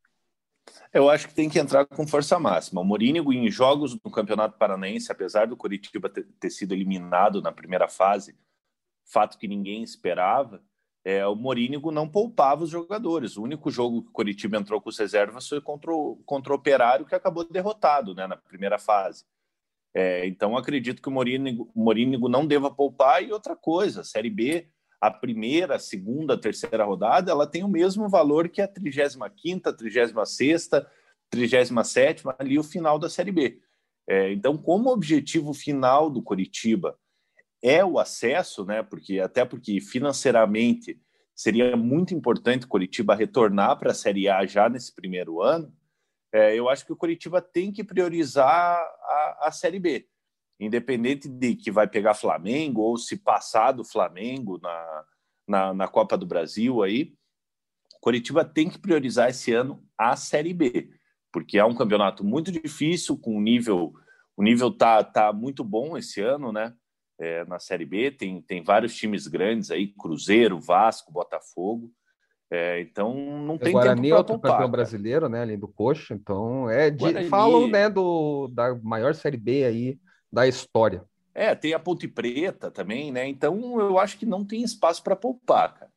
Eu 0.93 1.09
acho 1.09 1.27
que 1.27 1.33
tem 1.33 1.49
que 1.49 1.59
entrar 1.59 1.85
com 1.85 2.07
força 2.07 2.39
máxima. 2.39 2.81
O 2.81 2.85
Morínigo, 2.85 3.31
em 3.33 3.49
jogos 3.51 3.95
do 3.95 4.09
Campeonato 4.09 4.57
Paranaense, 4.57 5.11
apesar 5.11 5.47
do 5.47 5.57
Curitiba 5.57 6.09
ter, 6.09 6.49
sido 6.49 6.73
eliminado 6.73 7.41
na 7.41 7.51
primeira 7.51 7.87
fase, 7.87 8.35
fato 9.05 9.37
que 9.37 9.47
ninguém 9.47 9.83
esperava, 9.83 10.63
é, 11.03 11.25
o 11.27 11.35
Morínigo 11.35 11.91
não 11.91 12.09
poupava 12.09 12.63
os 12.63 12.69
jogadores. 12.69 13.37
O 13.37 13.43
único 13.43 13.69
jogo 13.69 14.01
que 14.01 14.09
o 14.09 14.13
Coritiba 14.13 14.57
entrou 14.57 14.81
com 14.81 14.89
os 14.89 14.97
reservas 14.97 15.47
foi 15.47 15.61
contra 15.61 15.93
o, 15.93 16.15
contra 16.25 16.51
o 16.51 16.55
Operário, 16.55 17.05
que 17.05 17.13
acabou 17.13 17.47
derrotado 17.47 18.15
né, 18.15 18.25
na 18.25 18.35
primeira 18.35 18.79
fase. 18.79 19.23
É, 19.93 20.25
então, 20.27 20.57
acredito 20.57 21.01
que 21.01 21.07
o 21.07 21.11
Morínigo, 21.11 21.71
o 21.75 22.29
não 22.29 22.45
deva 22.45 22.71
poupar. 22.71 23.23
E 23.23 23.31
outra 23.31 23.55
coisa, 23.55 24.01
a 24.01 24.03
Série 24.03 24.29
B, 24.29 24.67
a 24.99 25.11
primeira, 25.11 25.75
a 25.75 25.79
segunda, 25.79 26.33
a 26.33 26.39
terceira 26.39 26.83
rodada, 26.83 27.31
ela 27.31 27.47
tem 27.47 27.63
o 27.63 27.69
mesmo 27.69 28.09
valor 28.09 28.49
que 28.49 28.61
a 28.61 28.67
35ª, 28.67 29.75
36ª, 29.75 30.85
37 31.29 32.23
ali 32.39 32.57
o 32.57 32.63
final 32.63 32.97
da 32.97 33.09
Série 33.09 33.31
B. 33.31 33.59
É, 34.07 34.31
então, 34.31 34.57
como 34.57 34.89
objetivo 34.89 35.53
final 35.53 36.09
do 36.09 36.21
Coritiba 36.21 36.97
é 37.61 37.83
o 37.83 37.97
acesso, 37.97 38.63
né? 38.63 38.83
Porque 38.83 39.19
até 39.19 39.43
porque 39.43 39.81
financeiramente 39.81 41.01
seria 41.33 41.75
muito 41.75 42.13
importante 42.13 42.65
o 42.65 42.69
Curitiba 42.69 43.15
retornar 43.15 43.77
para 43.77 43.91
a 43.91 43.95
Série 43.95 44.29
A 44.29 44.45
já 44.45 44.69
nesse 44.69 44.93
primeiro 44.93 45.41
ano. 45.41 45.73
É, 46.31 46.55
eu 46.55 46.69
acho 46.69 46.85
que 46.85 46.93
o 46.93 46.97
Curitiba 46.97 47.41
tem 47.41 47.71
que 47.71 47.83
priorizar 47.83 48.77
a, 48.77 49.47
a 49.47 49.51
Série 49.51 49.79
B, 49.79 50.07
independente 50.59 51.27
de 51.27 51.55
que 51.55 51.71
vai 51.71 51.87
pegar 51.87 52.13
Flamengo 52.13 52.81
ou 52.81 52.97
se 52.97 53.17
passar 53.17 53.71
do 53.71 53.83
Flamengo 53.83 54.59
na, 54.61 55.03
na, 55.47 55.73
na 55.73 55.87
Copa 55.87 56.17
do 56.17 56.25
Brasil 56.25 56.81
aí. 56.81 57.13
Curitiba 58.01 58.45
tem 58.45 58.69
que 58.69 58.79
priorizar 58.79 59.29
esse 59.29 59.51
ano 59.51 59.83
a 59.97 60.15
Série 60.15 60.53
B, 60.53 60.89
porque 61.31 61.57
é 61.57 61.65
um 61.65 61.75
campeonato 61.75 62.23
muito 62.23 62.51
difícil, 62.51 63.17
com 63.17 63.37
o 63.37 63.41
nível, 63.41 63.93
o 64.37 64.43
nível 64.43 64.71
tá, 64.71 65.03
tá 65.03 65.33
muito 65.33 65.63
bom 65.63 65.97
esse 65.97 66.21
ano, 66.21 66.51
né? 66.51 66.73
é, 67.19 67.45
na 67.45 67.59
Série 67.59 67.85
B, 67.85 68.11
tem, 68.11 68.41
tem 68.41 68.63
vários 68.63 68.95
times 68.95 69.27
grandes 69.27 69.71
aí, 69.71 69.87
Cruzeiro, 69.87 70.59
Vasco, 70.59 71.11
Botafogo. 71.11 71.91
É, 72.51 72.79
então 72.81 73.15
não 73.41 73.57
tem 73.57 73.73
Guarani 73.73 74.01
tempo 74.01 74.09
para 74.09 74.17
outro 74.17 74.33
poupar, 74.33 74.51
campeão 74.51 74.71
brasileiro, 74.71 75.27
né, 75.27 75.41
além 75.41 75.57
do 75.57 75.67
Coxa. 75.67 76.13
Então 76.13 76.69
é 76.69 76.91
de, 76.91 76.99
Guarani... 76.99 77.29
falam, 77.29 77.67
né, 77.67 77.89
do 77.89 78.47
da 78.49 78.75
maior 78.75 79.15
Série 79.15 79.37
B 79.37 79.65
aí 79.65 79.99
da 80.35 80.45
história. 80.45 81.01
É, 81.33 81.55
tem 81.55 81.73
a 81.73 81.79
Ponte 81.79 82.09
Preta 82.09 82.69
também, 82.69 83.09
né? 83.09 83.25
Então 83.25 83.79
eu 83.79 83.97
acho 83.97 84.17
que 84.17 84.25
não 84.25 84.43
tem 84.43 84.61
espaço 84.63 85.01
para 85.01 85.15
poupar, 85.15 85.73
cara. 85.73 85.91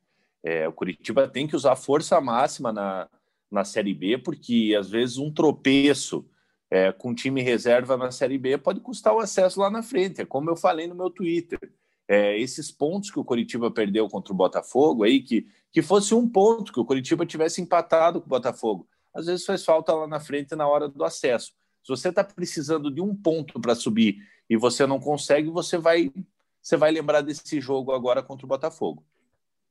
É, 0.44 0.68
o 0.68 0.72
Curitiba 0.72 1.27
tem 1.27 1.48
que 1.48 1.57
usar 1.57 1.74
força 1.74 2.20
máxima 2.20 2.72
na, 2.72 3.09
na 3.51 3.64
Série 3.64 3.92
B, 3.92 4.16
porque 4.16 4.77
às 4.79 4.88
vezes 4.88 5.18
um 5.18 5.33
tropeço 5.33 6.24
é, 6.70 6.92
com 6.92 7.12
time 7.12 7.42
reserva 7.42 7.96
na 7.96 8.12
Série 8.12 8.38
B 8.38 8.57
pode 8.57 8.79
custar 8.79 9.12
o 9.12 9.18
acesso 9.18 9.59
lá 9.59 9.68
na 9.68 9.83
frente. 9.83 10.20
É 10.20 10.24
como 10.24 10.48
eu 10.48 10.57
falei 10.57 10.87
no 10.87 10.94
meu 10.94 11.11
Twitter. 11.11 11.59
É, 12.07 12.38
esses 12.38 12.70
pontos 12.70 13.11
que 13.11 13.18
o 13.18 13.24
Coritiba 13.24 13.72
perdeu 13.72 14.09
contra 14.09 14.33
o 14.33 14.37
Botafogo 14.37 15.03
aí, 15.03 15.20
que, 15.20 15.48
que 15.72 15.83
fosse 15.83 16.14
um 16.14 16.29
ponto, 16.29 16.72
que 16.72 16.81
o 16.81 16.85
Coritiba 16.85 17.27
tivesse 17.27 17.61
empatado 17.61 18.20
com 18.20 18.27
o 18.27 18.31
Botafogo. 18.31 18.88
Às 19.12 19.27
vezes 19.27 19.44
faz 19.44 19.64
falta 19.64 19.92
lá 19.92 20.07
na 20.07 20.20
frente 20.20 20.55
na 20.55 20.68
hora 20.68 20.88
do 20.88 21.05
acesso. 21.05 21.53
Se 21.88 21.96
você 21.96 22.11
está 22.11 22.22
precisando 22.22 22.90
de 22.90 23.01
um 23.01 23.16
ponto 23.16 23.59
para 23.59 23.74
subir 23.74 24.18
e 24.51 24.59
você 24.59 24.87
não 24.87 25.01
consegue, 25.01 25.48
você 25.48 25.79
vai, 25.79 26.12
você 26.61 26.77
vai 26.77 26.90
lembrar 26.90 27.22
desse 27.22 27.62
jogo 27.62 27.92
agora 27.92 28.22
contra 28.22 28.44
o 28.44 28.48
Botafogo. 28.48 29.03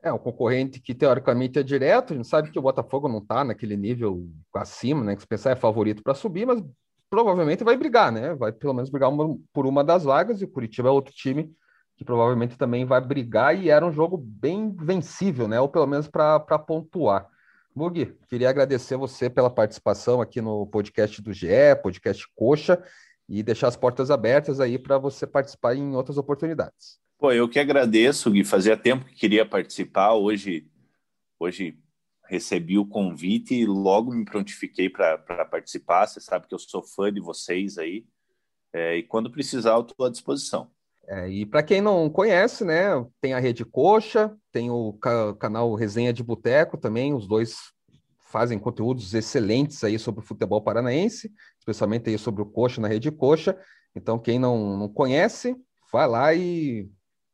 É, 0.01 0.11
um 0.11 0.17
concorrente 0.17 0.79
que 0.79 0.95
teoricamente 0.95 1.59
é 1.59 1.63
direto, 1.63 2.13
a 2.13 2.15
gente 2.15 2.27
sabe 2.27 2.49
que 2.49 2.57
o 2.57 2.61
Botafogo 2.61 3.07
não 3.07 3.19
está 3.19 3.43
naquele 3.43 3.77
nível 3.77 4.27
acima, 4.51 5.03
né? 5.03 5.15
Que 5.15 5.21
se 5.21 5.27
pensar 5.27 5.51
é 5.51 5.55
favorito 5.55 6.01
para 6.01 6.15
subir, 6.15 6.47
mas 6.47 6.59
provavelmente 7.07 7.63
vai 7.63 7.77
brigar, 7.77 8.11
né? 8.11 8.33
Vai 8.33 8.51
pelo 8.51 8.73
menos 8.73 8.89
brigar 8.89 9.11
uma, 9.11 9.37
por 9.53 9.67
uma 9.67 9.83
das 9.83 10.03
vagas, 10.03 10.41
e 10.41 10.45
o 10.45 10.49
Curitiba 10.49 10.89
é 10.89 10.91
outro 10.91 11.13
time 11.13 11.55
que 11.97 12.03
provavelmente 12.03 12.57
também 12.57 12.83
vai 12.83 12.99
brigar, 12.99 13.55
e 13.55 13.69
era 13.69 13.85
um 13.85 13.91
jogo 13.91 14.17
bem 14.17 14.75
vencível, 14.75 15.47
né? 15.47 15.61
Ou 15.61 15.69
pelo 15.69 15.85
menos 15.85 16.07
para 16.07 16.39
pontuar. 16.57 17.29
Mugi, 17.77 18.11
queria 18.27 18.49
agradecer 18.49 18.97
você 18.97 19.29
pela 19.29 19.51
participação 19.51 20.19
aqui 20.19 20.41
no 20.41 20.65
podcast 20.65 21.21
do 21.21 21.31
GE, 21.31 21.75
podcast 21.83 22.27
Coxa, 22.35 22.83
e 23.29 23.43
deixar 23.43 23.67
as 23.67 23.77
portas 23.77 24.09
abertas 24.09 24.59
aí 24.59 24.79
para 24.79 24.97
você 24.97 25.27
participar 25.27 25.75
em 25.75 25.95
outras 25.95 26.17
oportunidades. 26.17 26.99
Pô, 27.19 27.31
eu 27.31 27.47
que 27.47 27.59
agradeço, 27.59 28.31
Gui. 28.31 28.43
Fazia 28.43 28.75
tempo 28.75 29.05
que 29.05 29.13
queria 29.13 29.45
participar. 29.45 30.15
Hoje, 30.15 30.65
hoje 31.39 31.77
recebi 32.27 32.79
o 32.79 32.85
convite 32.85 33.53
e 33.53 33.67
logo 33.67 34.11
me 34.11 34.25
prontifiquei 34.25 34.89
para 34.89 35.45
participar. 35.45 36.07
Você 36.07 36.19
sabe 36.19 36.47
que 36.47 36.55
eu 36.55 36.59
sou 36.59 36.81
fã 36.81 37.13
de 37.13 37.21
vocês 37.21 37.77
aí. 37.77 38.07
É, 38.73 38.97
e 38.97 39.03
quando 39.03 39.29
precisar, 39.29 39.73
eu 39.73 39.81
estou 39.81 40.07
à 40.07 40.09
disposição. 40.09 40.71
É, 41.07 41.29
e 41.29 41.45
para 41.45 41.61
quem 41.61 41.79
não 41.79 42.09
conhece, 42.09 42.65
né, 42.65 42.89
tem 43.21 43.35
a 43.35 43.39
Rede 43.39 43.63
Coxa, 43.63 44.35
tem 44.57 44.71
o 44.71 44.93
ca 44.93 45.35
canal 45.35 45.75
Resenha 45.75 46.11
de 46.11 46.23
Boteco 46.23 46.79
também, 46.79 47.13
os 47.13 47.27
dois 47.27 47.71
fazem 48.17 48.57
conteúdos 48.57 49.13
excelentes 49.13 49.83
aí 49.83 49.99
sobre 49.99 50.21
o 50.21 50.23
futebol 50.25 50.59
paranaense, 50.63 51.31
especialmente 51.59 52.09
aí 52.09 52.17
sobre 52.17 52.41
o 52.41 52.45
Coxa 52.45 52.81
na 52.81 52.87
Rede 52.87 53.11
Coxa. 53.11 53.55
Então, 53.95 54.17
quem 54.17 54.39
não, 54.39 54.75
não 54.75 54.89
conhece, 54.89 55.55
vai 55.93 56.07
lá 56.07 56.33
e 56.33 56.89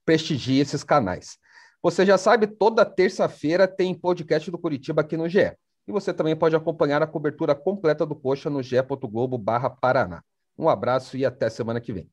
prestigie 0.05 0.59
esses 0.59 0.83
canais. 0.83 1.38
Você 1.81 2.05
já 2.05 2.17
sabe, 2.17 2.45
toda 2.45 2.83
terça-feira 2.83 3.69
tem 3.69 3.95
podcast 3.95 4.51
do 4.51 4.59
Curitiba 4.59 4.99
aqui 4.99 5.15
no 5.15 5.29
GE. 5.29 5.55
E 5.88 5.91
você 5.93 6.13
também 6.13 6.36
pode 6.36 6.57
acompanhar 6.57 7.01
a 7.01 7.07
cobertura 7.07 7.55
completa 7.55 8.05
do 8.05 8.15
Coxa 8.15 8.49
no 8.49 8.62
ge.globo 8.62 9.38
barra 9.38 9.69
Paraná. 9.69 10.21
Um 10.57 10.67
abraço 10.67 11.15
e 11.15 11.25
até 11.25 11.49
semana 11.49 11.79
que 11.79 11.93
vem. 11.93 12.12